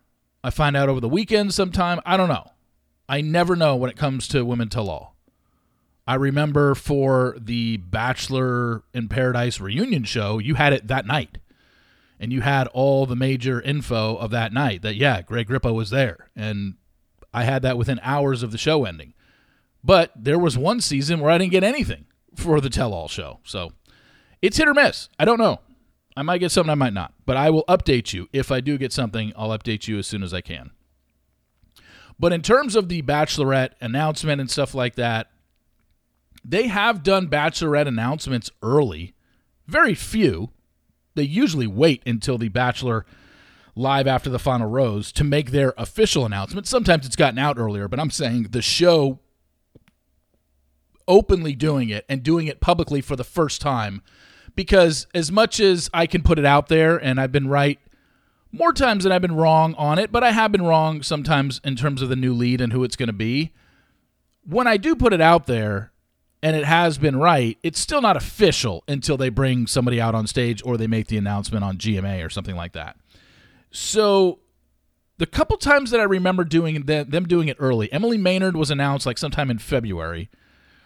I 0.44 0.50
find 0.50 0.76
out 0.76 0.90
over 0.90 1.00
the 1.00 1.10
weekend 1.10 1.54
sometime. 1.54 2.00
I 2.06 2.18
don't 2.18 2.30
know. 2.30 2.52
I 3.08 3.22
never 3.22 3.56
know 3.56 3.76
when 3.76 3.90
it 3.90 3.98
comes 3.98 4.28
to 4.30 4.46
Women 4.46 4.70
Tell 4.70 4.90
All. 4.90 5.16
I 6.08 6.16
remember 6.16 6.74
for 6.76 7.36
the 7.40 7.78
Bachelor 7.78 8.84
in 8.94 9.08
Paradise 9.08 9.60
reunion 9.60 10.04
show, 10.04 10.40
you 10.40 10.56
had 10.56 10.74
it 10.74 10.88
that 10.88 11.06
night. 11.06 11.38
And 12.22 12.32
you 12.32 12.42
had 12.42 12.68
all 12.68 13.08
the 13.08 13.16
major 13.16 13.60
info 13.60 14.16
of 14.16 14.30
that 14.30 14.54
night 14.54 14.84
that, 14.84 14.96
yeah, 14.96 15.24
Greg 15.24 15.48
Grippo 15.48 15.74
was 15.74 15.90
there. 15.90 16.30
And 16.36 16.76
I 17.34 17.46
had 17.46 17.64
that 17.64 17.80
within 17.80 18.00
hours 18.04 18.44
of 18.44 18.52
the 18.52 18.60
show 18.60 18.86
ending. 18.86 19.16
But 19.84 20.12
there 20.16 20.38
was 20.38 20.56
one 20.56 20.82
season 20.82 21.20
where 21.20 21.32
I 21.32 21.40
didn't 21.40 21.52
get 21.52 21.64
anything 21.64 22.06
for 22.36 22.62
the 22.62 22.70
tell 22.70 22.94
all 22.94 23.08
show. 23.08 23.40
So 23.44 23.72
it's 24.40 24.58
hit 24.58 24.68
or 24.68 24.76
miss. 24.76 25.10
I 25.18 25.26
don't 25.26 25.40
know. 25.40 25.62
I 26.16 26.22
might 26.22 26.38
get 26.38 26.52
something, 26.52 26.70
I 26.70 26.76
might 26.76 26.94
not. 26.94 27.14
But 27.26 27.38
I 27.38 27.50
will 27.50 27.66
update 27.68 28.14
you. 28.14 28.30
If 28.32 28.52
I 28.52 28.62
do 28.62 28.78
get 28.78 28.94
something, 28.94 29.34
I'll 29.36 29.58
update 29.58 29.88
you 29.88 29.98
as 29.98 30.06
soon 30.06 30.22
as 30.22 30.32
I 30.32 30.42
can. 30.42 30.70
But 32.20 32.34
in 32.34 32.44
terms 32.44 32.76
of 32.76 32.88
the 32.88 33.02
Bachelorette 33.02 33.72
announcement 33.82 34.40
and 34.40 34.52
stuff 34.52 34.76
like 34.76 34.94
that, 34.94 35.32
they 36.46 36.68
have 36.68 37.02
done 37.02 37.28
Bachelorette 37.28 37.88
announcements 37.88 38.52
early. 38.62 39.16
Very 39.66 39.96
few. 39.96 40.52
They 41.16 41.24
usually 41.24 41.68
wait 41.68 42.04
until 42.06 42.38
the 42.38 42.50
Bachelor 42.50 43.06
live 43.76 44.08
after 44.08 44.30
the 44.30 44.40
final 44.40 44.68
rose 44.68 45.12
to 45.14 45.24
make 45.24 45.52
their 45.52 45.74
official 45.78 46.26
announcement. 46.26 46.68
Sometimes 46.68 47.06
it's 47.06 47.16
gotten 47.16 47.40
out 47.40 47.58
earlier, 47.58 47.88
but 47.88 48.00
I'm 48.00 48.12
saying 48.12 48.48
the 48.52 48.62
show 48.62 49.20
openly 51.08 51.54
doing 51.54 51.90
it 51.90 52.06
and 52.08 52.24
doing 52.24 52.48
it 52.48 52.62
publicly 52.62 53.02
for 53.02 53.16
the 53.16 53.24
first 53.24 53.62
time 53.62 54.02
because 54.56 55.08
as 55.14 55.32
much 55.32 55.60
as 55.60 55.90
I 55.94 56.06
can 56.06 56.22
put 56.22 56.40
it 56.40 56.46
out 56.46 56.68
there 56.68 56.98
and 56.98 57.20
I've 57.20 57.32
been 57.32 57.48
right 57.48 57.80
more 58.52 58.74
times 58.74 59.04
than 59.04 59.14
I've 59.14 59.22
been 59.22 59.36
wrong 59.36 59.74
on 59.76 59.98
it, 59.98 60.12
but 60.12 60.24
I 60.24 60.32
have 60.32 60.52
been 60.52 60.64
wrong 60.64 61.02
sometimes 61.04 61.62
in 61.64 61.76
terms 61.76 62.02
of 62.02 62.10
the 62.10 62.16
new 62.18 62.34
lead 62.34 62.60
and 62.60 62.74
who 62.74 62.84
it's 62.84 62.98
going 62.98 63.08
to 63.08 63.14
be. 63.14 63.54
when 64.44 64.68
I 64.68 64.78
do 64.78 64.96
put 64.96 65.14
it 65.14 65.22
out 65.22 65.46
there 65.48 65.91
and 66.44 66.56
it 66.56 66.66
has 66.66 66.98
been 66.98 67.18
right, 67.18 67.58
it's 67.64 67.80
still 67.80 68.02
not 68.02 68.18
official 68.18 68.84
until 68.88 69.18
they 69.18 69.30
bring 69.30 69.68
somebody 69.68 70.02
out 70.02 70.16
on 70.16 70.28
stage 70.28 70.62
or 70.66 70.78
they 70.78 70.88
make 70.88 71.08
the 71.08 71.18
announcement 71.18 71.64
on 71.64 71.78
GMA 71.78 72.26
or 72.26 72.30
something 72.30 72.56
like 72.56 72.74
that. 72.74 72.98
So 73.72 74.40
the 75.18 75.28
couple 75.28 75.58
times 75.58 75.92
that 75.92 76.00
I 76.00 76.04
remember 76.04 76.44
doing 76.44 76.82
them 76.84 77.26
doing 77.28 77.48
it 77.48 77.58
early, 77.60 77.92
Emily 77.94 78.18
Maynard 78.18 78.58
was 78.58 78.72
announced 78.72 79.06
like 79.06 79.18
sometime 79.18 79.52
in 79.52 79.60
February 79.60 80.30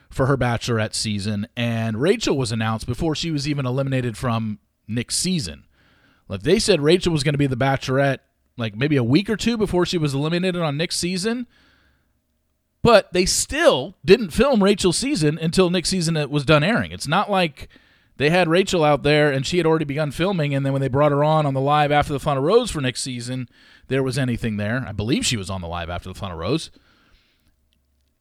for 0.09 0.25
her 0.27 0.37
bachelorette 0.37 0.93
season, 0.93 1.47
and 1.55 2.01
Rachel 2.01 2.37
was 2.37 2.51
announced 2.51 2.85
before 2.85 3.15
she 3.15 3.31
was 3.31 3.47
even 3.47 3.65
eliminated 3.65 4.17
from 4.17 4.59
Nick's 4.87 5.15
season. 5.15 5.65
Like 6.27 6.43
they 6.43 6.59
said 6.59 6.81
Rachel 6.81 7.11
was 7.11 7.23
going 7.23 7.33
to 7.33 7.39
be 7.39 7.47
the 7.47 7.57
bachelorette 7.57 8.19
like 8.57 8.75
maybe 8.75 8.95
a 8.95 9.03
week 9.03 9.29
or 9.29 9.35
two 9.35 9.57
before 9.57 9.85
she 9.85 9.97
was 9.97 10.13
eliminated 10.13 10.61
on 10.61 10.77
Nick's 10.77 10.97
season. 10.97 11.47
But 12.85 13.11
they 13.13 13.25
still 13.25 13.95
didn't 14.05 14.29
film 14.29 14.63
Rachel's 14.63 14.95
season 14.95 15.39
until 15.41 15.71
Nick's 15.71 15.89
season 15.89 16.29
was 16.29 16.45
done 16.45 16.63
airing. 16.63 16.91
It's 16.91 17.07
not 17.07 17.31
like 17.31 17.67
they 18.17 18.29
had 18.29 18.47
Rachel 18.47 18.83
out 18.83 19.01
there 19.01 19.31
and 19.31 19.43
she 19.43 19.57
had 19.57 19.65
already 19.65 19.85
begun 19.85 20.11
filming, 20.11 20.53
and 20.53 20.63
then 20.63 20.71
when 20.71 20.83
they 20.83 20.87
brought 20.87 21.11
her 21.11 21.23
on 21.23 21.47
on 21.47 21.55
the 21.55 21.61
live 21.61 21.91
after 21.91 22.13
the 22.13 22.19
Final 22.19 22.43
Rose 22.43 22.69
for 22.69 22.81
Nick's 22.81 23.01
season, 23.01 23.49
there 23.87 24.03
was 24.03 24.19
anything 24.19 24.57
there. 24.57 24.85
I 24.87 24.91
believe 24.91 25.25
she 25.25 25.35
was 25.35 25.49
on 25.49 25.61
the 25.61 25.67
live 25.67 25.89
after 25.89 26.09
the 26.09 26.13
Final 26.13 26.37
Rose. 26.37 26.69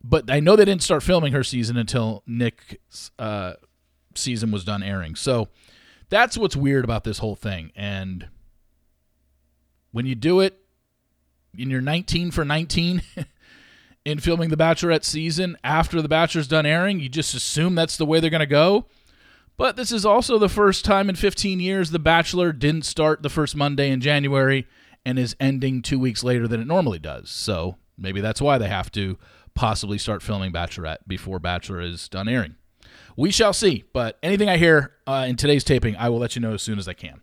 But 0.02 0.30
I 0.30 0.40
know 0.40 0.56
they 0.56 0.64
didn't 0.64 0.82
start 0.82 1.02
filming 1.02 1.34
her 1.34 1.44
season 1.44 1.76
until 1.76 2.22
Nick's 2.26 3.10
uh, 3.18 3.56
season 4.14 4.50
was 4.50 4.64
done 4.64 4.82
airing. 4.82 5.14
So 5.14 5.48
that's 6.08 6.38
what's 6.38 6.56
weird 6.56 6.84
about 6.84 7.04
this 7.04 7.18
whole 7.18 7.36
thing. 7.36 7.70
And 7.76 8.28
when 9.92 10.06
you 10.06 10.14
do 10.14 10.40
it, 10.40 10.58
and 11.58 11.70
you're 11.70 11.82
19 11.82 12.30
for 12.30 12.46
19 12.46 13.02
in 14.04 14.18
filming 14.18 14.50
the 14.50 14.56
Bachelorette 14.56 15.04
season 15.04 15.56
after 15.64 16.02
the 16.02 16.08
Bachelor's 16.08 16.48
done 16.48 16.66
airing, 16.66 17.00
you 17.00 17.08
just 17.08 17.34
assume 17.34 17.74
that's 17.74 17.96
the 17.96 18.06
way 18.06 18.20
they're 18.20 18.30
going 18.30 18.40
to 18.40 18.46
go. 18.46 18.86
But 19.56 19.76
this 19.76 19.92
is 19.92 20.04
also 20.04 20.38
the 20.38 20.48
first 20.48 20.84
time 20.84 21.08
in 21.08 21.14
15 21.14 21.60
years 21.60 21.90
The 21.90 21.98
Bachelor 21.98 22.52
didn't 22.52 22.84
start 22.84 23.22
the 23.22 23.28
first 23.28 23.54
Monday 23.54 23.90
in 23.90 24.00
January 24.00 24.66
and 25.06 25.18
is 25.18 25.36
ending 25.38 25.80
two 25.80 25.98
weeks 25.98 26.24
later 26.24 26.48
than 26.48 26.60
it 26.60 26.66
normally 26.66 26.98
does. 26.98 27.30
So 27.30 27.76
maybe 27.96 28.20
that's 28.20 28.40
why 28.40 28.58
they 28.58 28.68
have 28.68 28.90
to 28.92 29.16
possibly 29.54 29.98
start 29.98 30.22
filming 30.22 30.52
Bachelorette 30.52 31.06
before 31.06 31.38
Bachelor 31.38 31.80
is 31.80 32.08
done 32.08 32.28
airing. 32.28 32.56
We 33.16 33.30
shall 33.30 33.52
see. 33.52 33.84
But 33.92 34.18
anything 34.22 34.48
I 34.48 34.56
hear 34.56 34.94
uh, 35.06 35.26
in 35.28 35.36
today's 35.36 35.64
taping, 35.64 35.96
I 35.96 36.08
will 36.08 36.18
let 36.18 36.34
you 36.34 36.42
know 36.42 36.54
as 36.54 36.62
soon 36.62 36.78
as 36.78 36.88
I 36.88 36.94
can. 36.94 37.20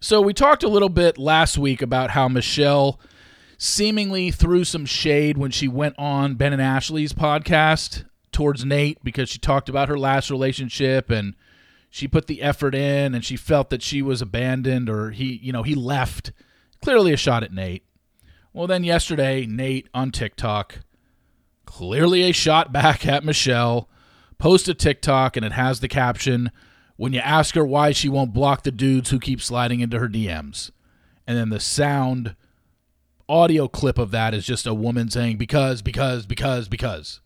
So 0.00 0.22
we 0.22 0.32
talked 0.32 0.62
a 0.62 0.68
little 0.68 0.88
bit 0.88 1.18
last 1.18 1.58
week 1.58 1.82
about 1.82 2.10
how 2.10 2.26
Michelle 2.26 2.98
seemingly 3.62 4.30
threw 4.30 4.64
some 4.64 4.86
shade 4.86 5.36
when 5.36 5.50
she 5.50 5.68
went 5.68 5.94
on 5.98 6.34
Ben 6.34 6.54
and 6.54 6.62
Ashley's 6.62 7.12
podcast 7.12 8.06
towards 8.32 8.64
Nayte 8.64 8.96
because 9.04 9.28
she 9.28 9.38
talked 9.38 9.68
about 9.68 9.90
her 9.90 9.98
last 9.98 10.30
relationship 10.30 11.10
and 11.10 11.36
she 11.90 12.08
put 12.08 12.26
the 12.26 12.40
effort 12.40 12.74
in 12.74 13.14
and 13.14 13.22
she 13.22 13.36
felt 13.36 13.68
that 13.68 13.82
she 13.82 14.00
was 14.00 14.22
abandoned 14.22 14.88
or 14.88 15.10
he, 15.10 15.38
you 15.42 15.52
know, 15.52 15.62
he 15.62 15.74
left. 15.74 16.32
Clearly 16.80 17.12
a 17.12 17.18
shot 17.18 17.42
at 17.42 17.52
Nayte. 17.52 17.82
Well, 18.54 18.66
then 18.66 18.82
yesterday, 18.82 19.44
Nayte 19.46 19.88
on 19.92 20.10
TikTok, 20.10 20.78
clearly 21.66 22.22
a 22.22 22.32
shot 22.32 22.72
back 22.72 23.06
at 23.06 23.24
Michelle, 23.24 23.90
posted 24.38 24.78
TikTok 24.78 25.36
and 25.36 25.44
it 25.44 25.52
has 25.52 25.80
the 25.80 25.88
caption 25.88 26.50
when 26.96 27.12
you 27.12 27.20
ask 27.20 27.54
her 27.56 27.66
why 27.66 27.92
she 27.92 28.08
won't 28.08 28.32
block 28.32 28.62
the 28.62 28.72
dudes 28.72 29.10
who 29.10 29.20
keep 29.20 29.42
sliding 29.42 29.80
into 29.80 29.98
her 29.98 30.08
DMs. 30.08 30.70
And 31.26 31.36
then 31.36 31.50
the 31.50 31.60
sound 31.60 32.36
audio 33.30 33.68
clip 33.68 33.98
of 33.98 34.10
that 34.10 34.34
is 34.34 34.44
just 34.44 34.66
a 34.66 34.74
woman 34.74 35.08
saying 35.08 35.36
because 35.36 35.82
because 35.82 36.26
because 36.26 36.68
because. 36.68 37.20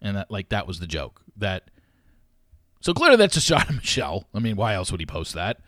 And 0.00 0.16
that 0.16 0.30
like 0.30 0.50
that 0.50 0.66
was 0.66 0.78
the 0.78 0.86
joke 0.86 1.22
that 1.36 1.70
so 2.80 2.94
clearly 2.94 3.16
that's 3.16 3.36
a 3.36 3.40
shot 3.40 3.68
of 3.68 3.76
michelle. 3.76 4.28
I 4.34 4.38
mean 4.38 4.56
why 4.56 4.74
else 4.74 4.92
would 4.92 5.00
he 5.00 5.06
post 5.06 5.34
that? 5.34 5.60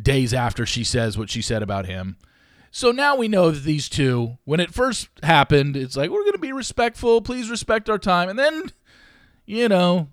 Days 0.00 0.32
after 0.34 0.64
she 0.66 0.82
says 0.82 1.18
what 1.18 1.30
she 1.30 1.42
said 1.42 1.62
about 1.62 1.86
him. 1.86 2.16
So 2.70 2.90
now 2.90 3.16
we 3.16 3.28
know 3.28 3.50
that 3.50 3.64
these 3.64 3.88
two 3.88 4.38
when 4.44 4.60
it 4.60 4.74
first 4.74 5.08
happened 5.22 5.76
it's 5.76 5.96
like 5.96 6.10
we're 6.10 6.24
going 6.24 6.32
to 6.32 6.38
be 6.38 6.52
respectful. 6.52 7.20
Please 7.20 7.50
respect 7.50 7.88
our 7.88 7.98
time. 7.98 8.28
And 8.28 8.38
then 8.38 8.72
you 9.44 9.68
know 9.68 10.08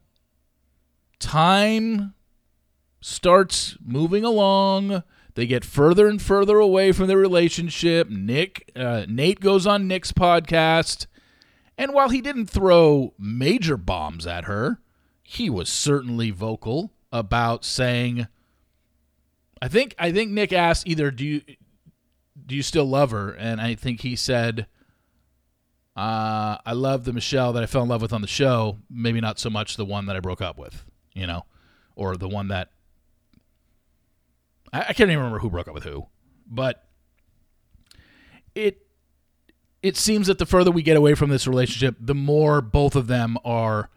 time 1.20 2.14
starts 3.02 3.78
moving 3.84 4.24
along 4.24 5.04
they 5.36 5.46
get 5.46 5.64
further 5.66 6.08
and 6.08 6.22
further 6.22 6.60
away 6.60 6.92
from 6.92 7.08
their 7.08 7.18
relationship. 7.18 8.10
Nick, 8.10 8.72
uh, 8.76 9.06
Nayte 9.08 9.42
goes 9.42 9.68
on 9.68 9.88
Nick's 9.88 10.12
podcast, 10.12 11.08
and 11.78 11.94
while 11.94 12.10
he 12.10 12.22
didn't 12.22 12.48
throw 12.48 13.14
major 13.20 13.78
bombs 13.78 14.26
at 14.26 14.46
her, 14.46 14.80
he 15.24 15.50
was 15.50 15.70
certainly 15.70 16.32
vocal 16.32 16.92
about 17.12 17.66
saying, 17.66 18.28
"I 19.62 19.68
think 19.68 19.94
I 20.00 20.12
think 20.12 20.32
Nick 20.32 20.54
asked 20.54 20.88
either 20.88 21.12
do 21.12 21.26
you 21.26 21.42
do 22.46 22.56
you 22.56 22.64
still 22.64 22.86
love 22.86 23.12
her?" 23.12 23.32
And 23.32 23.60
I 23.60 23.76
think 23.76 24.02
he 24.02 24.16
said, 24.16 24.68
uh, 25.98 26.58
"I 26.66 26.72
love 26.74 27.04
the 27.04 27.14
Michelle 27.14 27.52
that 27.54 27.64
I 27.64 27.66
fell 27.66 27.84
in 27.84 27.90
love 27.90 28.02
with 28.02 28.14
on 28.14 28.22
the 28.22 28.28
show. 28.28 28.78
Maybe 28.90 29.20
not 29.20 29.40
so 29.40 29.50
much 29.50 29.76
the 29.76 29.86
one 29.86 30.06
that 30.06 30.16
I 30.16 30.22
broke 30.22 30.42
up 30.42 30.58
with, 30.58 30.86
you 31.14 31.28
know, 31.28 31.44
or 31.96 32.16
the 32.16 32.30
one 32.30 32.48
that 32.48 32.70
I, 34.76 34.80
I 34.90 34.94
can't 34.94 35.10
even 35.10 35.18
remember 35.18 35.40
who 35.40 35.50
broke 35.50 35.68
up 35.68 35.74
with 35.74 35.84
who, 35.84 36.08
but 36.46 36.84
it 38.54 38.86
it 39.82 39.96
seems 39.96 40.28
that 40.28 40.38
the 40.38 40.46
further 40.46 40.72
we 40.72 40.82
get 40.82 40.98
away 40.98 41.14
from 41.16 41.30
this 41.30 41.48
relationship, 41.48 41.96
the 42.00 42.16
more 42.16 42.60
both 42.62 42.96
of 42.96 43.08
them 43.08 43.38
are 43.46 43.90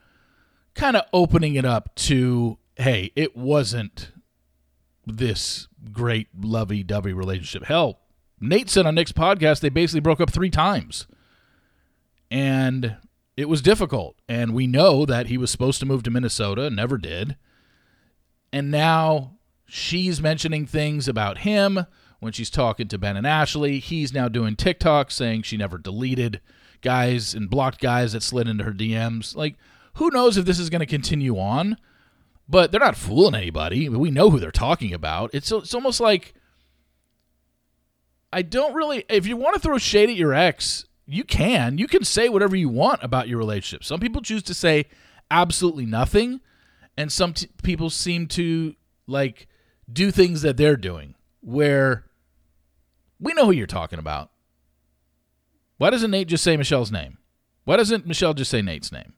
kind 0.75 0.97
of 0.97 1.04
opening 1.12 1.54
it 1.54 1.64
up 1.64 1.94
to, 1.94 2.58
hey, 2.76 3.11
it 3.16 3.37
wasn't 3.37 4.12
this 5.06 5.66
great 5.90 6.28
lovey-dovey 6.38 7.14
relationship. 7.14 7.64
Hell, 7.64 8.00
Nayte 8.42 8.68
said 8.68 8.85
on 8.85 8.94
Nick's 8.94 9.12
podcast 9.12 9.61
they 9.61 9.70
basically 9.70 10.00
broke 10.00 10.20
up 10.20 10.30
three 10.30 10.50
times. 10.50 11.06
And 12.30 12.97
it 13.38 13.49
was 13.49 13.62
difficult. 13.62 14.16
And 14.28 14.52
we 14.52 14.66
know 14.66 15.06
that 15.06 15.28
he 15.28 15.38
was 15.38 15.50
supposed 15.50 15.80
to 15.80 15.87
move 15.87 16.02
to 16.02 16.11
Minnesota, 16.11 16.68
never 16.68 16.99
did. 16.99 17.37
And 18.52 18.70
now 18.70 19.38
She's 19.68 20.20
mentioning 20.20 20.66
things 20.66 21.08
about 21.08 21.38
him 21.38 21.87
when 22.20 22.32
she's 22.32 22.50
talking 22.50 22.88
to 22.88 22.98
Ben 22.98 23.16
and 23.16 23.26
Ashley. 23.26 23.78
He's 23.78 24.12
now 24.12 24.28
doing 24.28 24.56
TikTok 24.56 25.10
saying 25.10 25.42
she 25.42 25.56
never 25.56 25.78
deleted 25.78 26.40
guys 26.80 27.34
and 27.34 27.50
blocked 27.50 27.80
guys 27.80 28.12
that 28.12 28.22
slid 28.22 28.48
into 28.48 28.64
her 28.64 28.72
DMs. 28.72 29.37
Like, 29.37 29.56
who 29.94 30.10
knows 30.10 30.37
if 30.37 30.46
this 30.46 30.58
is 30.58 30.70
going 30.70 30.80
to 30.80 30.87
continue 30.87 31.38
on? 31.38 31.76
But 32.48 32.72
they're 32.72 32.80
not 32.80 32.96
fooling 32.96 33.34
anybody. 33.34 33.88
We 33.88 34.10
know 34.10 34.30
who 34.30 34.40
they're 34.40 34.50
talking 34.50 34.94
about. 34.94 35.30
It's 35.34 35.52
it's 35.52 35.75
almost 35.75 36.00
like 36.00 36.32
I 38.32 38.40
don't 38.42 38.75
really. 38.75 39.04
If 39.10 39.26
you 39.26 39.37
want 39.37 39.54
to 39.54 39.60
throw 39.60 39.76
shade 39.76 40.08
at 40.08 40.16
your 40.16 40.32
ex, 40.32 40.87
you 41.06 41.25
can. 41.25 41.76
You 41.76 41.87
can 41.87 42.04
say 42.04 42.30
whatever 42.30 42.56
you 42.56 42.70
want 42.70 43.02
about 43.02 43.28
your 43.28 43.38
relationship. 43.38 43.84
Some 43.84 44.00
people 44.00 44.22
choose 44.22 44.42
to 44.44 44.54
say 44.54 44.87
absolutely 45.30 45.84
nothing, 45.84 46.40
and 46.96 47.12
some 47.12 47.34
t- 47.34 47.48
people 47.62 47.90
seem 47.90 48.26
to 48.28 48.75
like 49.06 49.46
do 49.90 50.11
things 50.11 50.42
that 50.42 50.57
they're 50.57 50.76
doing 50.76 51.14
where 51.40 52.04
we 53.21 53.33
know 53.35 53.47
who 53.47 53.52
you're 53.52 53.66
talking 53.66 53.99
about. 53.99 54.30
Why 55.78 55.90
doesn't 55.90 56.11
Nayte 56.11 56.26
just 56.26 56.45
say 56.45 56.57
Michelle's 56.57 56.92
name? 56.92 57.18
Why 57.64 57.76
doesn't 57.76 58.07
Michelle 58.07 58.35
just 58.35 58.50
say 58.50 58.61
Nayte's 58.61 58.92
name? 58.92 59.14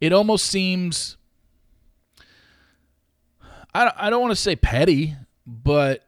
It 0.00 0.12
almost 0.12 0.46
seems 0.46 1.16
I 3.74 3.92
I 3.96 4.10
don't 4.10 4.20
want 4.20 4.32
to 4.32 4.36
say 4.36 4.56
petty, 4.56 5.14
but 5.46 6.06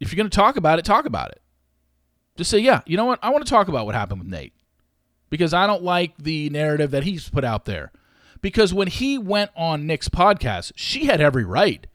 if 0.00 0.12
you're 0.12 0.16
going 0.16 0.30
to 0.30 0.34
talk 0.36 0.56
about 0.56 0.78
it, 0.78 0.84
talk 0.84 1.06
about 1.06 1.30
it. 1.30 1.40
Just 2.36 2.50
say, 2.50 2.58
"Yeah, 2.58 2.82
you 2.86 2.96
know 2.96 3.04
what? 3.04 3.18
I 3.22 3.30
want 3.30 3.44
to 3.44 3.50
talk 3.50 3.68
about 3.68 3.86
what 3.86 3.94
happened 3.94 4.20
with 4.20 4.30
Nayte." 4.30 4.52
Because 5.30 5.54
I 5.54 5.66
don't 5.66 5.82
like 5.82 6.16
the 6.18 6.50
narrative 6.50 6.90
that 6.92 7.04
he's 7.04 7.28
put 7.28 7.44
out 7.44 7.64
there. 7.64 7.90
Because 8.40 8.74
when 8.74 8.88
he 8.88 9.18
went 9.18 9.50
on 9.56 9.86
Nick's 9.86 10.08
podcast, 10.08 10.72
she 10.76 11.06
had 11.06 11.20
every 11.20 11.44
right 11.44 11.86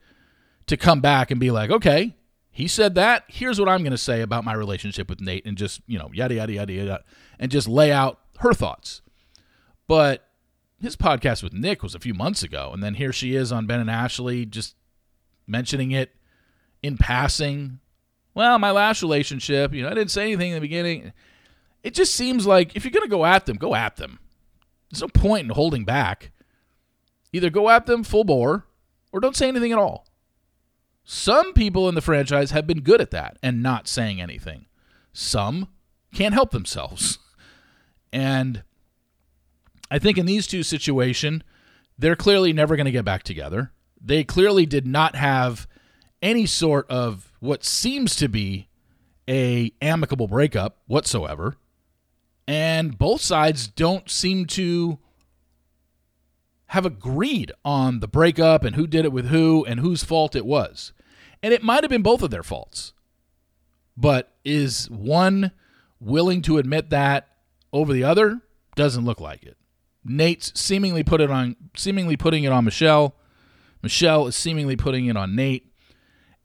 to 0.66 0.76
come 0.76 1.00
back 1.00 1.30
and 1.30 1.40
be 1.40 1.50
like, 1.50 1.70
okay, 1.70 2.16
he 2.50 2.68
said 2.68 2.94
that. 2.96 3.24
Here's 3.28 3.58
what 3.58 3.68
I'm 3.68 3.82
going 3.82 3.92
to 3.92 3.98
say 3.98 4.20
about 4.20 4.44
my 4.44 4.52
relationship 4.52 5.08
with 5.08 5.20
Nayte, 5.20 5.46
and 5.46 5.56
just 5.56 5.80
you 5.86 5.98
know, 5.98 6.10
yada 6.12 6.34
yada 6.34 6.52
yada 6.52 6.72
yada, 6.72 7.04
and 7.38 7.50
just 7.50 7.68
lay 7.68 7.92
out 7.92 8.20
her 8.38 8.52
thoughts. 8.52 9.02
But 9.86 10.26
his 10.80 10.96
podcast 10.96 11.42
with 11.42 11.52
Nick 11.52 11.82
was 11.82 11.94
a 11.94 12.00
few 12.00 12.14
months 12.14 12.42
ago, 12.42 12.70
and 12.72 12.82
then 12.82 12.94
here 12.94 13.12
she 13.12 13.34
is 13.34 13.52
on 13.52 13.66
Ben 13.66 13.80
and 13.80 13.90
Ashley, 13.90 14.46
just 14.46 14.74
mentioning 15.46 15.90
it 15.90 16.14
in 16.82 16.96
passing. 16.96 17.80
Well, 18.34 18.58
my 18.58 18.70
last 18.70 19.02
relationship, 19.02 19.74
you 19.74 19.82
know, 19.82 19.88
I 19.88 19.94
didn't 19.94 20.10
say 20.10 20.22
anything 20.22 20.50
in 20.50 20.54
the 20.54 20.60
beginning. 20.60 21.12
It 21.82 21.94
just 21.94 22.14
seems 22.14 22.46
like 22.46 22.76
if 22.76 22.84
you're 22.84 22.92
going 22.92 23.04
to 23.04 23.08
go 23.08 23.24
at 23.24 23.46
them, 23.46 23.56
go 23.56 23.74
at 23.74 23.96
them. 23.96 24.18
There's 24.90 25.02
no 25.02 25.08
point 25.08 25.44
in 25.44 25.50
holding 25.50 25.84
back. 25.84 26.30
Either 27.32 27.50
go 27.50 27.70
at 27.70 27.86
them 27.86 28.02
full 28.02 28.24
bore 28.24 28.66
or 29.12 29.20
don't 29.20 29.36
say 29.36 29.48
anything 29.48 29.72
at 29.72 29.78
all. 29.78 30.06
Some 31.04 31.52
people 31.52 31.88
in 31.88 31.94
the 31.94 32.00
franchise 32.00 32.50
have 32.50 32.66
been 32.66 32.80
good 32.80 33.00
at 33.00 33.10
that 33.10 33.38
and 33.42 33.62
not 33.62 33.88
saying 33.88 34.20
anything. 34.20 34.66
Some 35.12 35.68
can't 36.14 36.34
help 36.34 36.50
themselves. 36.50 37.18
And 38.12 38.62
I 39.90 39.98
think 39.98 40.18
in 40.18 40.26
these 40.26 40.46
two 40.46 40.62
situations, 40.62 41.42
they're 41.98 42.16
clearly 42.16 42.52
never 42.52 42.76
going 42.76 42.86
to 42.86 42.92
get 42.92 43.04
back 43.04 43.22
together. 43.22 43.72
They 44.00 44.24
clearly 44.24 44.66
did 44.66 44.86
not 44.86 45.16
have 45.16 45.66
any 46.22 46.46
sort 46.46 46.88
of 46.90 47.32
what 47.40 47.64
seems 47.64 48.16
to 48.16 48.28
be 48.28 48.68
a 49.28 49.72
amicable 49.80 50.28
breakup 50.28 50.78
whatsoever. 50.86 51.56
And 52.46 52.98
both 52.98 53.20
sides 53.20 53.68
don't 53.68 54.10
seem 54.10 54.46
to 54.46 54.98
have 56.70 56.86
agreed 56.86 57.50
on 57.64 57.98
the 57.98 58.06
breakup 58.06 58.62
and 58.62 58.76
who 58.76 58.86
did 58.86 59.04
it 59.04 59.10
with 59.10 59.26
who 59.26 59.64
and 59.64 59.80
whose 59.80 60.04
fault 60.04 60.36
it 60.36 60.46
was. 60.46 60.92
And 61.42 61.52
it 61.52 61.64
might 61.64 61.82
have 61.82 61.90
been 61.90 62.00
both 62.00 62.22
of 62.22 62.30
their 62.30 62.44
faults. 62.44 62.92
But 63.96 64.32
is 64.44 64.88
one 64.88 65.50
willing 65.98 66.42
to 66.42 66.58
admit 66.58 66.90
that 66.90 67.26
over 67.72 67.92
the 67.92 68.04
other? 68.04 68.42
Doesn't 68.76 69.04
look 69.04 69.20
like 69.20 69.42
it. 69.42 69.56
Nayte's 70.06 70.58
seemingly 70.58 71.02
put 71.02 71.20
it 71.20 71.28
on 71.28 71.56
seemingly 71.76 72.16
putting 72.16 72.44
it 72.44 72.52
on 72.52 72.64
Michelle. 72.64 73.16
Michelle 73.82 74.28
is 74.28 74.36
seemingly 74.36 74.76
putting 74.76 75.06
it 75.06 75.16
on 75.16 75.32
Nayte. 75.32 75.64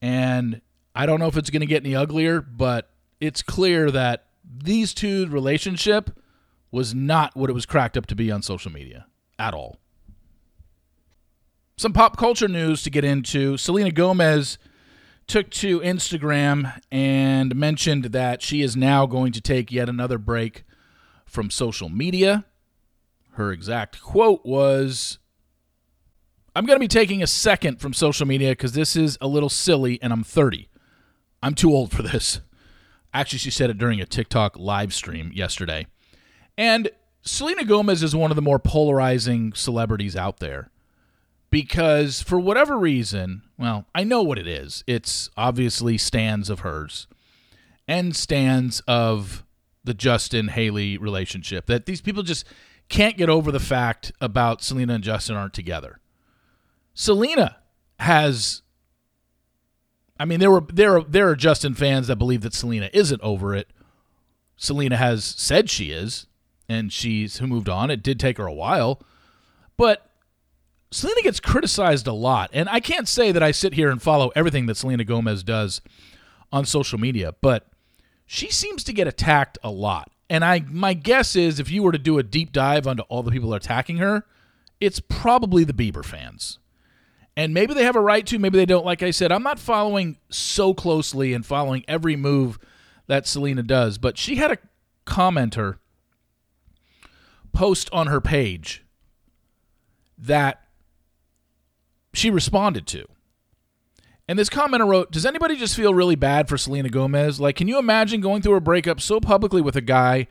And 0.01 0.62
I 0.96 1.05
don't 1.05 1.20
know 1.20 1.27
if 1.27 1.38
it's 1.38 1.51
going 1.51 1.62
to 1.62 1.67
get 1.67 1.86
any 1.86 1.96
uglier, 1.96 2.41
but 2.41 2.89
it's 3.20 3.44
clear 3.44 3.91
that 3.91 4.25
these 4.44 4.96
two 4.96 5.27
relationship 5.27 6.20
was 6.72 6.96
not 6.96 7.36
what 7.36 7.51
it 7.51 7.53
was 7.53 7.67
cracked 7.67 7.96
up 7.96 8.08
to 8.08 8.15
be 8.15 8.32
on 8.32 8.41
social 8.41 8.72
media 8.72 9.05
at 9.38 9.53
all. 9.53 9.77
Some 11.77 11.91
pop 11.91 12.15
culture 12.15 12.48
news 12.48 12.84
to 12.84 12.89
get 12.89 13.03
into. 13.03 13.58
Selena 13.58 13.91
Gomez 13.91 14.58
took 15.27 15.50
to 15.50 15.82
Instagram 15.82 16.79
and 16.89 17.53
mentioned 17.53 18.05
that 18.05 18.41
she 18.41 18.62
is 18.62 18.77
now 18.77 19.05
going 19.05 19.34
to 19.34 19.41
take 19.41 19.74
yet 19.74 19.89
another 19.89 20.17
break 20.17 20.63
from 21.25 21.50
social 21.50 21.89
media. 21.89 22.46
Her 23.32 23.51
exact 23.51 24.01
quote 24.01 24.46
was 24.46 25.20
I'm 26.55 26.65
going 26.65 26.77
to 26.77 26.84
be 26.84 26.88
taking 26.88 27.22
a 27.22 27.27
second 27.27 27.82
from 27.82 27.94
social 27.94 28.25
media 28.25 28.51
because 28.51 28.72
this 28.72 28.96
is 28.96 29.17
a 29.20 29.27
little 29.27 29.50
silly 29.50 30.01
and 30.01 30.13
I'm 30.13 30.24
30. 30.24 30.70
I'm 31.44 31.55
too 31.55 31.74
old 31.74 31.91
for 31.91 32.03
this. 32.03 32.39
Actually, 33.13 33.39
she 33.39 33.51
said 33.51 33.70
it 33.70 33.77
during 33.77 34.00
a 34.00 34.05
TikTok 34.05 34.58
live 34.58 34.94
stream 34.94 35.32
yesterday. 35.34 35.88
And 36.58 36.89
Selena 37.22 37.65
Gomez 37.65 38.01
is 38.01 38.15
one 38.15 38.32
of 38.32 38.36
the 38.36 38.41
more 38.41 38.60
polarizing 38.60 39.51
celebrities 39.51 40.15
out 40.15 40.39
there 40.39 40.70
because 41.56 42.22
for 42.22 42.38
whatever 42.38 42.78
reason, 42.78 43.42
well, 43.58 43.86
I 43.96 44.04
know 44.04 44.22
what 44.22 44.38
it 44.38 44.46
is. 44.46 44.84
It's 44.88 45.30
obviously 45.38 45.98
stands 45.98 46.50
of 46.50 46.60
hers 46.60 47.08
and 47.88 48.14
stands 48.14 48.82
of 48.90 49.46
the 49.82 49.94
Justin 49.94 50.50
Hailey 50.50 50.98
relationship 50.98 51.68
that 51.68 51.86
these 51.86 52.02
people 52.02 52.24
just 52.24 52.46
can't 52.90 53.16
get 53.16 53.30
over 53.30 53.54
the 53.54 53.62
fact 53.62 54.12
about 54.20 54.64
Selena 54.64 54.96
and 54.96 55.04
Justin 55.06 55.38
aren't 55.38 55.54
together. 55.54 56.02
Selena 56.94 57.56
has 58.00 58.62
I 60.20 60.26
mean 60.26 60.42
there 60.42 60.52
were 60.52 60.66
there 60.74 60.98
are 60.98 61.04
there 61.06 61.30
are 61.30 61.38
Justin 61.38 61.74
fans 61.74 62.08
that 62.08 62.18
believe 62.18 62.42
that 62.42 62.54
Selena 62.54 62.90
isn't 62.92 63.22
over 63.22 63.56
it. 63.56 63.70
Selena 64.58 64.98
has 64.98 65.24
said 65.24 65.70
she 65.70 65.92
is 65.92 66.28
and 66.68 66.92
she's 66.92 67.38
who 67.38 67.48
moved 67.48 67.70
on. 67.70 67.90
It 67.90 68.04
did 68.04 68.20
take 68.20 68.40
her 68.40 68.46
a 68.46 68.54
while, 68.54 69.02
but 69.78 70.12
Selena 70.96 71.22
gets 71.24 71.42
criticized 71.42 72.08
a 72.08 72.14
lot. 72.14 72.50
And 72.53 72.70
I 72.70 72.79
can't 72.79 73.10
say 73.10 73.34
that 73.34 73.44
I 73.44 73.51
sit 73.51 73.74
here 73.74 73.90
and 73.90 74.01
follow 74.01 74.31
everything 74.34 74.66
that 74.68 74.77
Selena 74.77 75.03
Gomez 75.03 75.44
does 75.44 75.81
on 76.53 76.66
social 76.66 76.98
media, 76.98 77.36
but 77.42 77.68
she 78.25 78.50
seems 78.50 78.81
to 78.86 78.94
get 78.94 79.05
attacked 79.05 79.58
a 79.62 79.70
lot. 79.70 80.10
And 80.29 80.46
I 80.46 80.64
my 80.70 80.94
guess 80.94 81.36
is 81.36 81.60
if 81.60 81.70
you 81.70 81.84
were 81.84 81.92
to 81.92 81.98
do 81.98 82.18
a 82.18 82.24
deep 82.24 82.53
dive 82.53 82.88
onto 82.88 83.03
all 83.03 83.24
the 83.24 83.31
people 83.31 83.53
attacking 83.53 83.98
her, 83.98 84.25
it's 84.79 85.01
probably 85.01 85.66
the 85.66 85.74
Bieber 85.74 86.03
fans. 86.03 86.60
And 87.36 87.53
maybe 87.53 87.74
they 87.74 87.84
have 87.84 87.98
a 87.98 88.01
right 88.01 88.25
to, 88.27 88.40
maybe 88.40 88.58
they 88.58 88.66
don't. 88.66 88.86
Like 88.86 89.03
I 89.03 89.12
said, 89.12 89.34
I'm 89.34 89.44
not 89.44 89.60
following 89.60 90.18
so 90.29 90.74
closely 90.74 91.34
and 91.34 91.46
following 91.46 91.84
every 91.90 92.16
move 92.16 92.58
that 93.08 93.27
Selena 93.27 93.64
does, 93.64 93.98
but 93.98 94.18
she 94.18 94.38
had 94.38 94.50
a 94.50 94.58
commenter 95.05 95.79
post 97.51 97.90
on 97.92 98.08
her 98.08 98.22
page 98.22 98.86
that 100.18 100.65
she 102.18 102.30
responded 102.30 102.88
to. 102.88 103.06
And 104.28 104.40
this 104.40 104.50
commenter 104.50 104.88
wrote, 104.88 105.12
Does 105.12 105.25
anybody 105.25 105.56
just 105.56 105.75
feel 105.75 105.94
really 105.94 106.16
bad 106.16 106.50
for 106.50 106.58
Selena 106.58 106.90
Gomez? 106.90 107.40
Like, 107.40 107.56
can 107.56 107.68
you 107.68 107.78
imagine 107.78 108.22
going 108.22 108.42
through 108.42 108.56
a 108.56 108.62
breakup 108.62 109.00
so 109.00 109.20
publicly 109.20 109.62
with 109.62 109.75
a 109.75 109.82
guy 109.82 110.28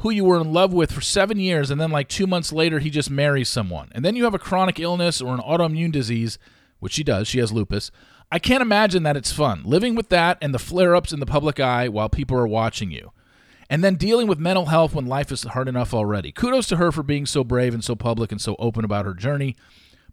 who 0.00 0.10
you 0.10 0.24
were 0.24 0.40
in 0.40 0.52
love 0.52 0.72
with 0.72 0.92
for 0.92 1.00
seven 1.00 1.38
years, 1.38 1.70
and 1.70 1.80
then 1.80 1.90
like 1.90 2.08
two 2.08 2.26
months 2.26 2.52
later, 2.52 2.80
he 2.80 2.90
just 2.90 3.10
marries 3.10 3.48
someone? 3.48 3.90
And 3.92 4.04
then 4.04 4.16
you 4.16 4.24
have 4.24 4.34
a 4.34 4.38
chronic 4.38 4.80
illness 4.80 5.20
or 5.20 5.32
an 5.32 5.40
autoimmune 5.40 5.92
disease, 5.92 6.38
which 6.80 6.94
she 6.94 7.04
does, 7.04 7.28
she 7.28 7.38
has 7.38 7.52
lupus. 7.52 7.90
I 8.30 8.40
can't 8.40 8.62
imagine 8.62 9.04
that 9.04 9.16
it's 9.16 9.32
fun 9.32 9.62
living 9.64 9.94
with 9.94 10.08
that 10.08 10.38
and 10.42 10.52
the 10.52 10.58
flare 10.58 10.96
ups 10.96 11.12
in 11.12 11.20
the 11.20 11.26
public 11.26 11.60
eye 11.60 11.88
while 11.88 12.08
people 12.08 12.36
are 12.36 12.48
watching 12.48 12.90
you. 12.90 13.12
And 13.70 13.82
then 13.84 13.94
dealing 13.94 14.26
with 14.26 14.38
mental 14.38 14.66
health 14.66 14.94
when 14.94 15.06
life 15.06 15.30
is 15.30 15.42
hard 15.42 15.68
enough 15.68 15.94
already. 15.94 16.32
Kudos 16.32 16.66
to 16.68 16.76
her 16.76 16.90
for 16.90 17.02
being 17.02 17.26
so 17.26 17.44
brave 17.44 17.74
and 17.74 17.84
so 17.84 17.94
public 17.94 18.32
and 18.32 18.40
so 18.40 18.56
open 18.58 18.84
about 18.84 19.06
her 19.06 19.14
journey. 19.14 19.56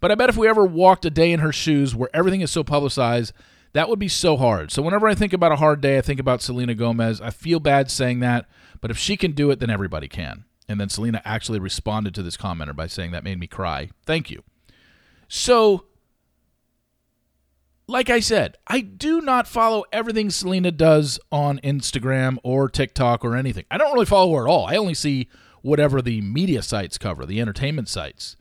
But 0.03 0.11
I 0.11 0.15
bet 0.15 0.27
if 0.27 0.35
we 0.35 0.49
ever 0.49 0.65
walked 0.65 1.05
a 1.05 1.09
day 1.09 1.31
in 1.31 1.39
her 1.39 1.53
shoes 1.53 1.95
where 1.95 2.09
everything 2.13 2.41
is 2.41 2.51
so 2.51 2.61
publicized, 2.61 3.31
that 3.71 3.87
would 3.87 3.99
be 3.99 4.09
so 4.09 4.35
hard. 4.35 4.69
So 4.69 4.81
whenever 4.81 5.07
I 5.07 5.15
think 5.15 5.31
about 5.31 5.53
a 5.53 5.55
hard 5.55 5.79
day, 5.79 5.97
I 5.97 6.01
think 6.01 6.19
about 6.19 6.41
Selena 6.41 6.75
Gomez. 6.75 7.21
I 7.21 7.29
feel 7.29 7.61
bad 7.61 7.89
saying 7.89 8.19
that, 8.19 8.49
but 8.81 8.91
if 8.91 8.97
she 8.97 9.15
can 9.15 9.31
do 9.31 9.49
it, 9.49 9.61
then 9.61 9.69
everybody 9.69 10.09
can. 10.09 10.43
And 10.67 10.77
then 10.77 10.89
Selena 10.89 11.21
actually 11.23 11.59
responded 11.59 12.13
to 12.15 12.21
this 12.21 12.35
commenter 12.35 12.75
by 12.75 12.85
saying 12.85 13.11
that 13.11 13.23
made 13.23 13.39
me 13.39 13.47
cry. 13.47 13.91
Thank 14.05 14.29
you. 14.29 14.43
So, 15.29 15.85
like 17.87 18.09
I 18.09 18.19
said, 18.19 18.57
I 18.67 18.81
do 18.81 19.21
not 19.21 19.47
follow 19.47 19.85
everything 19.93 20.31
Selena 20.31 20.73
does 20.73 21.17
on 21.31 21.61
Instagram 21.63 22.39
or 22.43 22.67
TikTok 22.67 23.23
or 23.23 23.37
anything. 23.37 23.63
I 23.71 23.77
don't 23.77 23.93
really 23.93 24.05
follow 24.05 24.35
her 24.35 24.45
at 24.45 24.51
all. 24.51 24.65
I 24.65 24.75
only 24.75 24.95
see 24.95 25.29
whatever 25.61 26.01
the 26.01 26.19
media 26.19 26.61
sites 26.61 26.97
cover, 26.97 27.25
the 27.25 27.39
entertainment 27.39 27.87
sites 27.87 28.35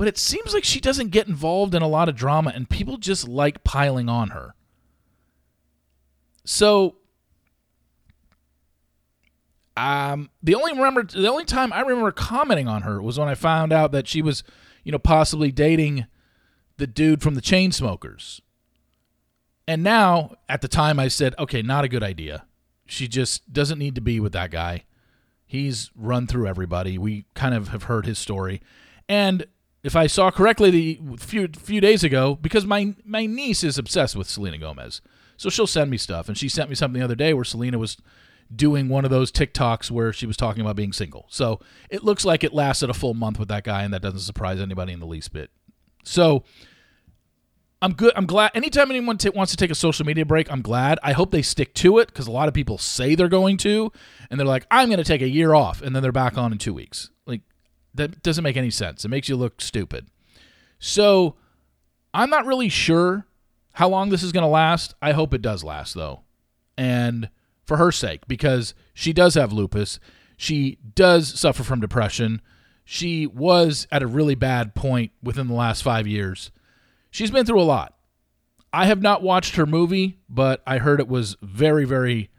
but 0.00 0.08
it 0.08 0.16
seems 0.16 0.54
like 0.54 0.64
she 0.64 0.80
doesn't 0.80 1.10
get 1.10 1.28
involved 1.28 1.74
in 1.74 1.82
a 1.82 1.86
lot 1.86 2.08
of 2.08 2.16
drama 2.16 2.50
and 2.54 2.70
people 2.70 2.96
just 2.96 3.28
like 3.28 3.62
piling 3.64 4.08
on 4.08 4.30
her. 4.30 4.54
So 6.42 6.96
um 9.76 10.30
the 10.42 10.54
only 10.54 10.72
remember 10.72 11.02
the 11.02 11.28
only 11.28 11.44
time 11.44 11.70
I 11.70 11.82
remember 11.82 12.12
commenting 12.12 12.66
on 12.66 12.80
her 12.80 13.02
was 13.02 13.18
when 13.18 13.28
I 13.28 13.34
found 13.34 13.74
out 13.74 13.92
that 13.92 14.08
she 14.08 14.22
was, 14.22 14.42
you 14.84 14.90
know, 14.90 14.98
possibly 14.98 15.52
dating 15.52 16.06
the 16.78 16.86
dude 16.86 17.20
from 17.20 17.34
the 17.34 17.42
Chainsmokers. 17.42 18.40
And 19.68 19.82
now, 19.82 20.36
at 20.48 20.62
the 20.62 20.68
time 20.68 20.98
I 20.98 21.08
said, 21.08 21.34
"Okay, 21.38 21.60
not 21.60 21.84
a 21.84 21.88
good 21.88 22.02
idea. 22.02 22.46
She 22.86 23.06
just 23.06 23.52
doesn't 23.52 23.78
need 23.78 23.96
to 23.96 24.00
be 24.00 24.18
with 24.18 24.32
that 24.32 24.50
guy. 24.50 24.84
He's 25.44 25.90
run 25.94 26.26
through 26.26 26.46
everybody. 26.46 26.96
We 26.96 27.26
kind 27.34 27.54
of 27.54 27.68
have 27.68 27.82
heard 27.82 28.06
his 28.06 28.18
story." 28.18 28.62
And 29.06 29.44
if 29.82 29.96
I 29.96 30.06
saw 30.06 30.30
correctly 30.30 30.70
the 30.70 31.00
few 31.18 31.48
few 31.48 31.80
days 31.80 32.04
ago, 32.04 32.34
because 32.34 32.66
my 32.66 32.94
my 33.04 33.26
niece 33.26 33.64
is 33.64 33.78
obsessed 33.78 34.16
with 34.16 34.28
Selena 34.28 34.58
Gomez, 34.58 35.00
so 35.36 35.48
she'll 35.48 35.66
send 35.66 35.90
me 35.90 35.96
stuff, 35.96 36.28
and 36.28 36.36
she 36.36 36.48
sent 36.48 36.68
me 36.68 36.76
something 36.76 36.98
the 36.98 37.04
other 37.04 37.14
day 37.14 37.32
where 37.34 37.44
Selena 37.44 37.78
was 37.78 37.96
doing 38.54 38.88
one 38.88 39.04
of 39.04 39.10
those 39.10 39.30
TikToks 39.30 39.90
where 39.90 40.12
she 40.12 40.26
was 40.26 40.36
talking 40.36 40.60
about 40.60 40.76
being 40.76 40.92
single. 40.92 41.26
So 41.28 41.60
it 41.88 42.02
looks 42.02 42.24
like 42.24 42.42
it 42.42 42.52
lasted 42.52 42.90
a 42.90 42.94
full 42.94 43.14
month 43.14 43.38
with 43.38 43.48
that 43.48 43.64
guy, 43.64 43.84
and 43.84 43.94
that 43.94 44.02
doesn't 44.02 44.20
surprise 44.20 44.60
anybody 44.60 44.92
in 44.92 45.00
the 45.00 45.06
least 45.06 45.32
bit. 45.32 45.50
So 46.04 46.44
I'm 47.82 47.94
good. 47.94 48.12
I'm 48.16 48.26
glad. 48.26 48.50
Anytime 48.54 48.90
anyone 48.90 49.16
t- 49.16 49.30
wants 49.30 49.52
to 49.52 49.56
take 49.56 49.70
a 49.70 49.74
social 49.74 50.04
media 50.04 50.26
break, 50.26 50.50
I'm 50.52 50.62
glad. 50.62 50.98
I 51.02 51.12
hope 51.12 51.30
they 51.30 51.42
stick 51.42 51.72
to 51.74 51.98
it 51.98 52.08
because 52.08 52.26
a 52.26 52.30
lot 52.30 52.48
of 52.48 52.54
people 52.54 52.76
say 52.76 53.14
they're 53.14 53.28
going 53.28 53.56
to, 53.58 53.92
and 54.30 54.38
they're 54.38 54.46
like, 54.46 54.66
"I'm 54.70 54.88
going 54.88 54.98
to 54.98 55.04
take 55.04 55.22
a 55.22 55.28
year 55.28 55.54
off," 55.54 55.80
and 55.80 55.94
then 55.94 56.02
they're 56.02 56.12
back 56.12 56.36
on 56.36 56.52
in 56.52 56.58
two 56.58 56.74
weeks. 56.74 57.10
Like 57.26 57.40
that 57.94 58.22
doesn't 58.22 58.44
make 58.44 58.56
any 58.56 58.70
sense. 58.70 59.04
It 59.04 59.08
makes 59.08 59.28
you 59.28 59.36
look 59.36 59.60
stupid. 59.60 60.06
So 60.78 61.36
I'm 62.14 62.30
not 62.30 62.46
really 62.46 62.68
sure 62.68 63.26
how 63.74 63.88
long 63.88 64.10
this 64.10 64.22
is 64.22 64.32
going 64.32 64.42
to 64.42 64.48
last. 64.48 64.94
I 65.00 65.12
hope 65.12 65.34
it 65.34 65.42
does 65.42 65.64
last, 65.64 65.94
though. 65.94 66.20
And 66.76 67.30
for 67.66 67.76
her 67.76 67.92
sake, 67.92 68.26
because 68.26 68.74
she 68.94 69.12
does 69.12 69.34
have 69.34 69.52
lupus, 69.52 70.00
she 70.36 70.78
does 70.94 71.38
suffer 71.38 71.62
from 71.62 71.80
depression. 71.80 72.40
She 72.84 73.26
was 73.26 73.86
at 73.92 74.02
a 74.02 74.06
really 74.06 74.34
bad 74.34 74.74
point 74.74 75.12
within 75.22 75.48
the 75.48 75.54
last 75.54 75.82
five 75.82 76.06
years. 76.06 76.50
She's 77.10 77.30
been 77.30 77.46
through 77.46 77.60
a 77.60 77.62
lot. 77.62 77.94
I 78.72 78.86
have 78.86 79.02
not 79.02 79.22
watched 79.22 79.56
her 79.56 79.66
movie, 79.66 80.18
but 80.28 80.62
I 80.66 80.78
heard 80.78 81.00
it 81.00 81.08
was 81.08 81.36
very, 81.42 81.84
very 81.84 82.30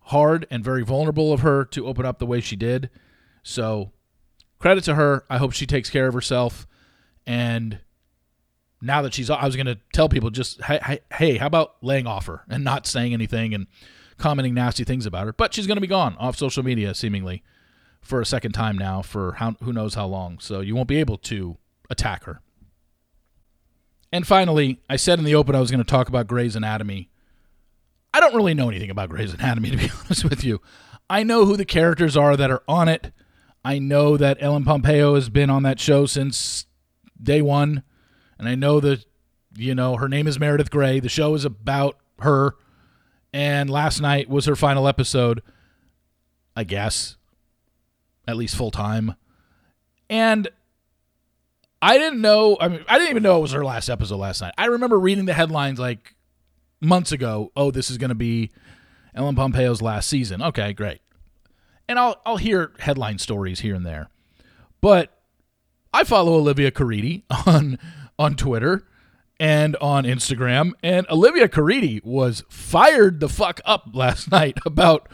hard 0.00 0.46
and 0.50 0.64
very 0.64 0.82
vulnerable 0.82 1.32
of 1.32 1.40
her 1.40 1.64
to 1.66 1.86
open 1.86 2.04
up 2.04 2.18
the 2.18 2.26
way 2.26 2.40
she 2.40 2.56
did. 2.56 2.90
So 3.42 3.92
credit 4.64 4.82
to 4.82 4.94
her. 4.94 5.26
I 5.28 5.36
hope 5.36 5.52
she 5.52 5.66
takes 5.66 5.90
care 5.90 6.06
of 6.06 6.14
herself. 6.14 6.66
And 7.26 7.80
now 8.80 9.02
that 9.02 9.12
she's, 9.12 9.28
I 9.28 9.44
was 9.44 9.56
going 9.56 9.66
to 9.66 9.78
tell 9.92 10.08
people 10.08 10.30
just, 10.30 10.62
hey, 10.62 11.00
hey, 11.12 11.36
how 11.36 11.48
about 11.48 11.74
laying 11.82 12.06
off 12.06 12.24
her 12.24 12.44
and 12.48 12.64
not 12.64 12.86
saying 12.86 13.12
anything 13.12 13.52
and 13.52 13.66
commenting 14.16 14.54
nasty 14.54 14.82
things 14.82 15.04
about 15.04 15.26
her? 15.26 15.34
But 15.34 15.52
she's 15.52 15.66
going 15.66 15.76
to 15.76 15.82
be 15.82 15.86
gone 15.86 16.16
off 16.16 16.38
social 16.38 16.62
media, 16.62 16.94
seemingly, 16.94 17.42
for 18.00 18.22
a 18.22 18.24
second 18.24 18.52
time 18.52 18.78
now 18.78 19.02
for 19.02 19.32
how, 19.32 19.54
who 19.62 19.70
knows 19.70 19.96
how 19.96 20.06
long. 20.06 20.38
So 20.38 20.60
you 20.60 20.74
won't 20.74 20.88
be 20.88 20.98
able 20.98 21.18
to 21.18 21.58
attack 21.90 22.24
her. 22.24 22.40
And 24.12 24.26
finally, 24.26 24.80
I 24.88 24.96
said 24.96 25.18
in 25.18 25.26
the 25.26 25.34
open 25.34 25.54
I 25.54 25.60
was 25.60 25.70
going 25.70 25.84
to 25.84 25.90
talk 25.90 26.08
about 26.08 26.26
Grey's 26.26 26.56
Anatomy. 26.56 27.10
I 28.14 28.20
don't 28.20 28.34
really 28.34 28.54
know 28.54 28.70
anything 28.70 28.88
about 28.88 29.10
Grey's 29.10 29.34
Anatomy, 29.34 29.70
to 29.72 29.76
be 29.76 29.90
honest 29.90 30.24
with 30.24 30.42
you. 30.42 30.62
I 31.10 31.22
know 31.22 31.44
who 31.44 31.58
the 31.58 31.66
characters 31.66 32.16
are 32.16 32.34
that 32.38 32.50
are 32.50 32.62
on 32.66 32.88
it. 32.88 33.12
I 33.64 33.78
know 33.78 34.16
that 34.16 34.38
Ellen 34.40 34.64
Pompeo 34.64 35.14
has 35.14 35.28
been 35.28 35.48
on 35.48 35.62
that 35.62 35.80
show 35.80 36.06
since 36.06 36.66
day 37.20 37.40
one. 37.40 37.82
And 38.38 38.48
I 38.48 38.54
know 38.54 38.80
that, 38.80 39.04
you 39.56 39.74
know, 39.74 39.96
her 39.96 40.08
name 40.08 40.26
is 40.26 40.38
Meredith 40.38 40.70
Grey. 40.70 41.00
The 41.00 41.08
show 41.08 41.34
is 41.34 41.44
about 41.44 41.96
her. 42.20 42.56
And 43.32 43.70
last 43.70 44.00
night 44.00 44.28
was 44.28 44.44
her 44.44 44.56
final 44.56 44.86
episode, 44.86 45.42
I 46.54 46.64
guess, 46.64 47.16
at 48.28 48.36
least 48.36 48.54
full 48.54 48.70
time. 48.70 49.14
And 50.10 50.48
I 51.80 51.98
didn't 51.98 52.20
know, 52.20 52.56
I 52.60 52.68
mean, 52.68 52.84
I 52.88 52.98
didn't 52.98 53.10
even 53.10 53.22
know 53.22 53.38
it 53.38 53.42
was 53.42 53.52
her 53.52 53.64
last 53.64 53.88
episode 53.88 54.18
last 54.18 54.40
night. 54.40 54.54
I 54.56 54.66
remember 54.66 54.98
reading 54.98 55.24
the 55.24 55.34
headlines 55.34 55.78
like 55.78 56.14
months 56.80 57.12
ago. 57.12 57.50
Oh, 57.56 57.70
this 57.70 57.90
is 57.90 57.98
going 57.98 58.10
to 58.10 58.14
be 58.14 58.50
Ellen 59.14 59.34
Pompeo's 59.36 59.82
last 59.82 60.08
season. 60.08 60.42
Okay, 60.42 60.72
great. 60.72 61.00
And 61.88 61.98
I'll 61.98 62.20
I'll 62.24 62.36
hear 62.36 62.72
headline 62.78 63.18
stories 63.18 63.60
here 63.60 63.74
and 63.74 63.84
there. 63.84 64.08
But 64.80 65.16
I 65.92 66.04
follow 66.04 66.34
Olivia 66.34 66.70
Caridi 66.70 67.22
on 67.46 67.78
on 68.18 68.36
Twitter 68.36 68.86
and 69.40 69.76
on 69.76 70.04
Instagram, 70.04 70.72
and 70.82 71.06
Olivia 71.10 71.48
Caridi 71.48 72.02
was 72.04 72.44
fired 72.48 73.20
the 73.20 73.28
fuck 73.28 73.60
up 73.64 73.88
last 73.92 74.30
night 74.30 74.58
about 74.64 75.08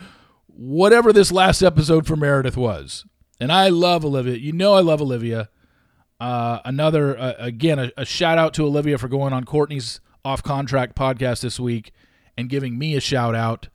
whatever 0.47 1.13
this 1.13 1.33
last 1.33 1.63
episode 1.63 2.07
for 2.07 2.17
Meredith 2.17 2.57
was. 2.57 3.05
And 3.41 3.51
I 3.51 3.69
love 3.69 4.05
Olivia. 4.05 4.37
You 4.37 4.53
know 4.53 4.75
I 4.75 4.81
love 4.81 5.01
Olivia. 5.01 5.49
Uh, 6.21 6.61
another 6.67 7.19
uh, 7.19 7.35
again 7.39 7.79
a, 7.79 7.93
a 7.97 8.05
shout 8.05 8.37
out 8.37 8.53
to 8.55 8.65
Olivia 8.65 8.99
for 8.99 9.09
going 9.09 9.33
on 9.33 9.45
Courtney's 9.45 10.01
off 10.23 10.43
contract 10.43 10.95
podcast 10.95 11.41
this 11.41 11.59
week 11.59 11.93
and 12.37 12.51
giving 12.51 12.79
me 12.79 12.95
a 12.95 13.01
shout 13.01 13.35
out. 13.35 13.69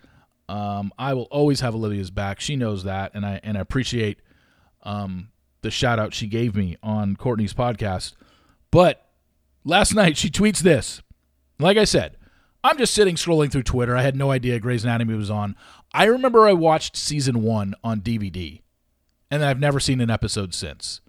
Um, 0.47 0.91
I 0.97 1.13
will 1.13 1.23
always 1.23 1.61
have 1.61 1.75
Olivia's 1.75 2.11
back. 2.11 2.39
She 2.39 2.55
knows 2.55 2.83
that, 2.83 3.11
and 3.13 3.25
I 3.25 3.39
and 3.43 3.57
I 3.57 3.61
appreciate 3.61 4.19
um, 4.83 5.29
the 5.61 5.71
shout 5.71 5.99
out 5.99 6.13
she 6.13 6.27
gave 6.27 6.55
me 6.55 6.77
on 6.83 7.15
Courtney's 7.15 7.53
podcast. 7.53 8.13
But 8.71 9.07
last 9.63 9.93
night 9.95 10.17
she 10.17 10.29
tweets 10.29 10.59
this. 10.59 11.01
Like 11.57 11.77
I 11.77 11.85
said, 11.85 12.17
I'm 12.63 12.77
just 12.77 12.93
sitting 12.93 13.15
scrolling 13.15 13.51
through 13.51 13.63
Twitter. 13.63 13.95
I 13.95 14.01
had 14.01 14.15
no 14.15 14.31
idea 14.31 14.59
Grey's 14.59 14.83
Anatomy 14.83 15.15
was 15.15 15.31
on. 15.31 15.55
I 15.93 16.05
remember 16.05 16.47
I 16.47 16.53
watched 16.53 16.97
season 16.97 17.41
one 17.41 17.73
on 17.83 18.01
DVD, 18.01 18.61
and 19.31 19.43
I've 19.43 19.59
never 19.59 19.79
seen 19.79 20.01
an 20.01 20.09
episode 20.09 20.53
since. 20.53 21.01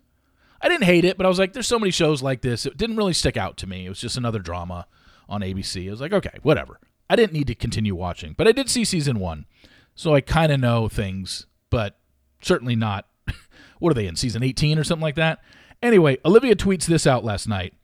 I 0.60 0.68
didn't 0.68 0.84
hate 0.84 1.04
it, 1.04 1.16
but 1.16 1.26
I 1.26 1.28
was 1.28 1.38
like, 1.38 1.52
there's 1.52 1.66
so 1.66 1.78
many 1.78 1.90
shows 1.90 2.22
like 2.22 2.40
this. 2.40 2.66
It 2.66 2.76
didn't 2.76 2.96
really 2.96 3.12
stick 3.12 3.36
out 3.36 3.56
to 3.58 3.66
me. 3.66 3.86
It 3.86 3.88
was 3.88 4.00
just 4.00 4.16
another 4.16 4.38
drama 4.38 4.86
on 5.28 5.42
ABC. 5.42 5.88
I 5.88 5.90
was 5.90 6.00
like, 6.00 6.12
okay, 6.12 6.38
whatever. 6.42 6.78
I 7.08 7.16
didn't 7.16 7.32
need 7.32 7.46
to 7.46 7.54
continue 7.54 7.94
watching, 7.94 8.34
but 8.36 8.48
I 8.48 8.52
did 8.52 8.68
see 8.68 8.84
season 8.84 9.18
one, 9.18 9.46
so 9.94 10.14
I 10.14 10.20
kind 10.20 10.52
of 10.52 10.60
know 10.60 10.88
things, 10.88 11.46
but 11.70 11.98
certainly 12.40 12.76
not. 12.76 13.06
what 13.78 13.90
are 13.90 13.94
they 13.94 14.06
in 14.06 14.16
season 14.16 14.42
18 14.42 14.78
or 14.78 14.84
something 14.84 15.02
like 15.02 15.14
that? 15.16 15.40
Anyway, 15.82 16.18
Olivia 16.24 16.56
tweets 16.56 16.86
this 16.86 17.06
out 17.06 17.24
last 17.24 17.46
night. 17.48 17.74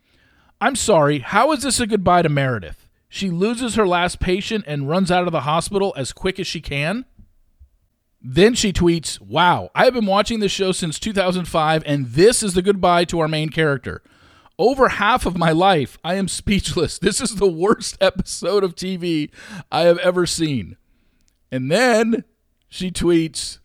I'm 0.60 0.76
sorry. 0.76 1.20
How 1.20 1.52
is 1.52 1.62
this 1.62 1.80
a 1.80 1.86
goodbye 1.86 2.22
to 2.22 2.28
Meredith? 2.28 2.88
She 3.08 3.30
loses 3.30 3.74
her 3.74 3.86
last 3.86 4.20
patient 4.20 4.64
and 4.66 4.88
runs 4.88 5.10
out 5.10 5.26
of 5.26 5.32
the 5.32 5.40
hospital 5.40 5.92
as 5.96 6.12
quick 6.12 6.40
as 6.40 6.46
she 6.46 6.60
can. 6.60 7.04
Then 8.22 8.54
she 8.54 8.72
tweets, 8.72 9.20
Wow, 9.20 9.70
I 9.74 9.84
have 9.84 9.94
been 9.94 10.06
watching 10.06 10.40
this 10.40 10.52
show 10.52 10.72
since 10.72 10.98
2005, 10.98 11.82
and 11.84 12.06
this 12.06 12.42
is 12.42 12.54
the 12.54 12.62
goodbye 12.62 13.04
to 13.06 13.20
our 13.20 13.28
main 13.28 13.48
character. 13.48 14.02
Over 14.62 14.90
half 14.90 15.26
of 15.26 15.36
my 15.36 15.50
life, 15.50 15.98
I 16.04 16.14
am 16.14 16.28
speechless. 16.28 16.96
This 17.02 17.20
is 17.20 17.34
the 17.34 17.50
worst 17.50 17.98
episode 18.00 18.62
of 18.62 18.76
TV 18.76 19.28
I 19.72 19.80
have 19.80 19.98
ever 19.98 20.24
seen. 20.24 20.76
And 21.50 21.68
then 21.68 22.22
she 22.68 22.92
tweets 22.92 23.58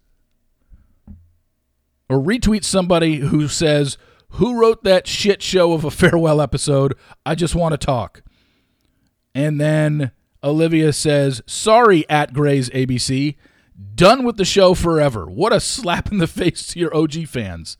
or 2.09 2.17
retweets 2.17 2.63
somebody 2.63 3.17
who 3.17 3.47
says, 3.47 3.99
Who 4.29 4.59
wrote 4.59 4.83
that 4.85 5.05
shit 5.05 5.43
show 5.43 5.73
of 5.73 5.85
a 5.85 5.91
farewell 6.01 6.41
episode? 6.41 6.95
I 7.23 7.35
just 7.35 7.53
want 7.53 7.73
to 7.73 7.77
talk. 7.77 8.23
And 9.35 9.61
then 9.61 10.09
Olivia 10.43 10.93
says, 10.93 11.43
Sorry, 11.45 12.09
at 12.09 12.33
Grey's 12.33 12.71
ABC. 12.71 13.35
Done 13.93 14.23
with 14.23 14.37
the 14.37 14.45
show 14.45 14.73
forever. 14.73 15.27
What 15.27 15.53
a 15.53 15.59
slap 15.59 16.11
in 16.11 16.17
the 16.17 16.25
face 16.41 16.65
to 16.67 16.79
your 16.79 16.95
OG 16.95 17.27
fans. 17.27 17.77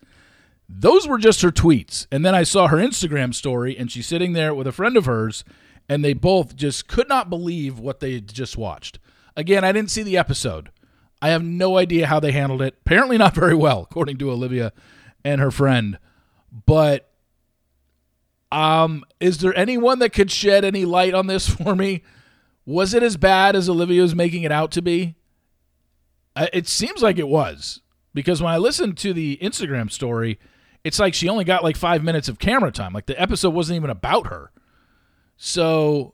Those 0.69 1.07
were 1.07 1.17
just 1.17 1.41
her 1.41 1.51
tweets. 1.51 2.07
And 2.11 2.25
then 2.25 2.35
I 2.35 2.43
saw 2.43 2.67
her 2.67 2.77
Instagram 2.77 3.33
story, 3.33 3.77
and 3.77 3.91
she's 3.91 4.07
sitting 4.07 4.33
there 4.33 4.53
with 4.53 4.67
a 4.67 4.71
friend 4.71 4.97
of 4.97 5.05
hers, 5.05 5.43
and 5.87 6.03
they 6.03 6.13
both 6.13 6.55
just 6.55 6.87
could 6.87 7.07
not 7.07 7.29
believe 7.29 7.79
what 7.79 7.99
they 7.99 8.19
just 8.19 8.57
watched. 8.57 8.99
Again, 9.35 9.63
I 9.63 9.71
didn't 9.71 9.91
see 9.91 10.03
the 10.03 10.17
episode. 10.17 10.69
I 11.21 11.29
have 11.29 11.43
no 11.43 11.77
idea 11.77 12.07
how 12.07 12.19
they 12.19 12.31
handled 12.31 12.61
it. 12.61 12.75
Apparently, 12.85 13.17
not 13.17 13.33
very 13.33 13.55
well, 13.55 13.87
according 13.89 14.17
to 14.17 14.31
Olivia 14.31 14.73
and 15.23 15.41
her 15.41 15.51
friend. 15.51 15.97
But 16.65 17.09
um, 18.51 19.03
is 19.19 19.39
there 19.39 19.57
anyone 19.57 19.99
that 19.99 20.13
could 20.13 20.31
shed 20.31 20.63
any 20.63 20.85
light 20.85 21.13
on 21.13 21.27
this 21.27 21.47
for 21.55 21.75
me? 21.75 22.03
Was 22.65 22.93
it 22.93 23.03
as 23.03 23.15
bad 23.17 23.55
as 23.55 23.69
Olivia 23.69 24.01
was 24.01 24.15
making 24.15 24.43
it 24.43 24.51
out 24.51 24.71
to 24.71 24.81
be? 24.81 25.15
It 26.35 26.67
seems 26.67 27.01
like 27.01 27.17
it 27.17 27.27
was 27.27 27.81
because 28.13 28.43
when 28.43 28.53
I 28.53 28.57
listened 28.57 28.97
to 28.97 29.11
the 29.13 29.39
Instagram 29.41 29.91
story, 29.91 30.37
it's 30.87 30.99
like 30.99 31.13
she 31.13 31.27
only 31.27 31.43
got 31.43 31.65
like 31.65 31.75
five 31.75 32.01
minutes 32.01 32.29
of 32.29 32.39
camera 32.39 32.71
time. 32.71 32.93
Like 32.93 33.07
the 33.07 33.21
episode 33.21 33.49
wasn't 33.49 33.75
even 33.75 33.89
about 33.89 34.27
her. 34.27 34.51
So 35.35 36.13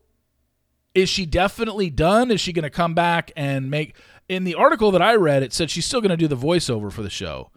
is 0.96 1.10
she 1.10 1.28
definitely 1.28 1.92
done? 1.92 2.32
Is 2.32 2.42
she 2.42 2.54
going 2.54 2.64
to 2.64 2.72
come 2.72 2.96
back 2.96 3.32
and 3.36 3.70
make. 3.70 3.96
In 4.28 4.46
the 4.46 4.56
article 4.56 4.90
that 4.92 5.02
I 5.02 5.14
read, 5.16 5.44
it 5.44 5.54
said 5.54 5.70
she's 5.70 5.86
still 5.86 6.02
going 6.02 6.10
to 6.10 6.18
do 6.18 6.28
the 6.28 6.36
voiceover 6.36 6.92
for 6.92 7.04
the 7.04 7.10
show. 7.10 7.52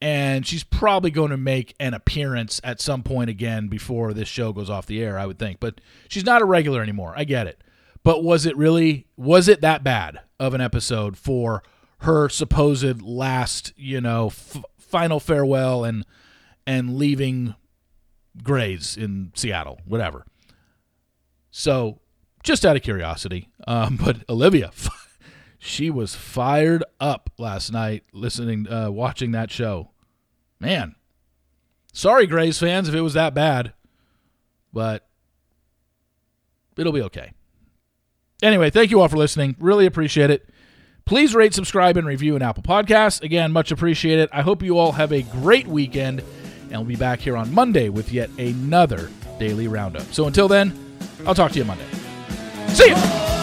And 0.00 0.46
she's 0.46 0.62
probably 0.62 1.10
going 1.10 1.30
to 1.30 1.36
make 1.36 1.74
an 1.80 1.92
appearance 1.92 2.60
at 2.62 2.80
some 2.80 3.02
point 3.02 3.30
again 3.30 3.66
before 3.66 4.12
this 4.12 4.28
show 4.28 4.52
goes 4.52 4.70
off 4.70 4.86
the 4.86 5.02
air, 5.02 5.18
I 5.18 5.26
would 5.26 5.40
think. 5.40 5.58
But 5.58 5.80
she's 6.08 6.24
not 6.24 6.42
a 6.42 6.44
regular 6.44 6.82
anymore. 6.82 7.14
I 7.16 7.24
get 7.24 7.48
it. 7.48 7.64
But 8.04 8.22
was 8.22 8.46
it 8.46 8.56
really, 8.56 9.06
was 9.16 9.48
it 9.48 9.60
that 9.62 9.82
bad 9.82 10.20
of 10.38 10.54
an 10.54 10.60
episode 10.60 11.16
for 11.16 11.64
her 12.00 12.28
supposed 12.28 13.02
last, 13.02 13.72
you 13.76 14.00
know, 14.00 14.26
f- 14.26 14.62
final 14.78 15.18
farewell 15.18 15.84
and 15.84 16.04
and 16.66 16.96
leaving 16.96 17.54
Grey's 18.42 18.96
in 18.96 19.32
Seattle, 19.34 19.80
whatever. 19.84 20.24
So, 21.50 22.00
just 22.42 22.66
out 22.66 22.76
of 22.76 22.82
curiosity, 22.82 23.48
um, 23.66 23.96
but 24.02 24.18
Olivia, 24.28 24.70
she 25.58 25.90
was 25.90 26.14
fired 26.14 26.84
up 27.00 27.30
last 27.38 27.72
night 27.72 28.04
listening, 28.12 28.68
uh, 28.68 28.90
watching 28.90 29.32
that 29.32 29.50
show. 29.50 29.90
Man, 30.60 30.94
sorry, 31.92 32.26
Grey's 32.26 32.58
fans, 32.58 32.88
if 32.88 32.94
it 32.94 33.00
was 33.00 33.14
that 33.14 33.34
bad, 33.34 33.72
but 34.72 35.06
it'll 36.76 36.92
be 36.92 37.02
okay. 37.02 37.32
Anyway, 38.42 38.70
thank 38.70 38.90
you 38.90 39.00
all 39.00 39.08
for 39.08 39.16
listening. 39.16 39.56
Really 39.58 39.86
appreciate 39.86 40.30
it. 40.30 40.48
Please 41.06 41.34
rate, 41.34 41.52
subscribe, 41.52 41.96
and 41.96 42.06
review 42.06 42.34
an 42.34 42.42
Apple 42.42 42.62
Podcast. 42.62 43.22
Again, 43.22 43.52
much 43.52 43.70
appreciated. 43.70 44.28
I 44.32 44.40
hope 44.42 44.62
you 44.62 44.78
all 44.78 44.92
have 44.92 45.12
a 45.12 45.22
great 45.22 45.66
weekend 45.66 46.22
and 46.70 46.78
we'll 46.78 46.84
be 46.84 46.96
back 46.96 47.20
here 47.20 47.36
on 47.36 47.52
Monday 47.52 47.88
with 47.88 48.12
yet 48.12 48.30
another 48.38 49.10
daily 49.38 49.68
roundup. 49.68 50.02
So 50.12 50.26
until 50.26 50.48
then, 50.48 50.72
I'll 51.26 51.34
talk 51.34 51.52
to 51.52 51.58
you 51.58 51.64
Monday. 51.64 51.86
See 52.68 52.90
ya! 52.90 53.33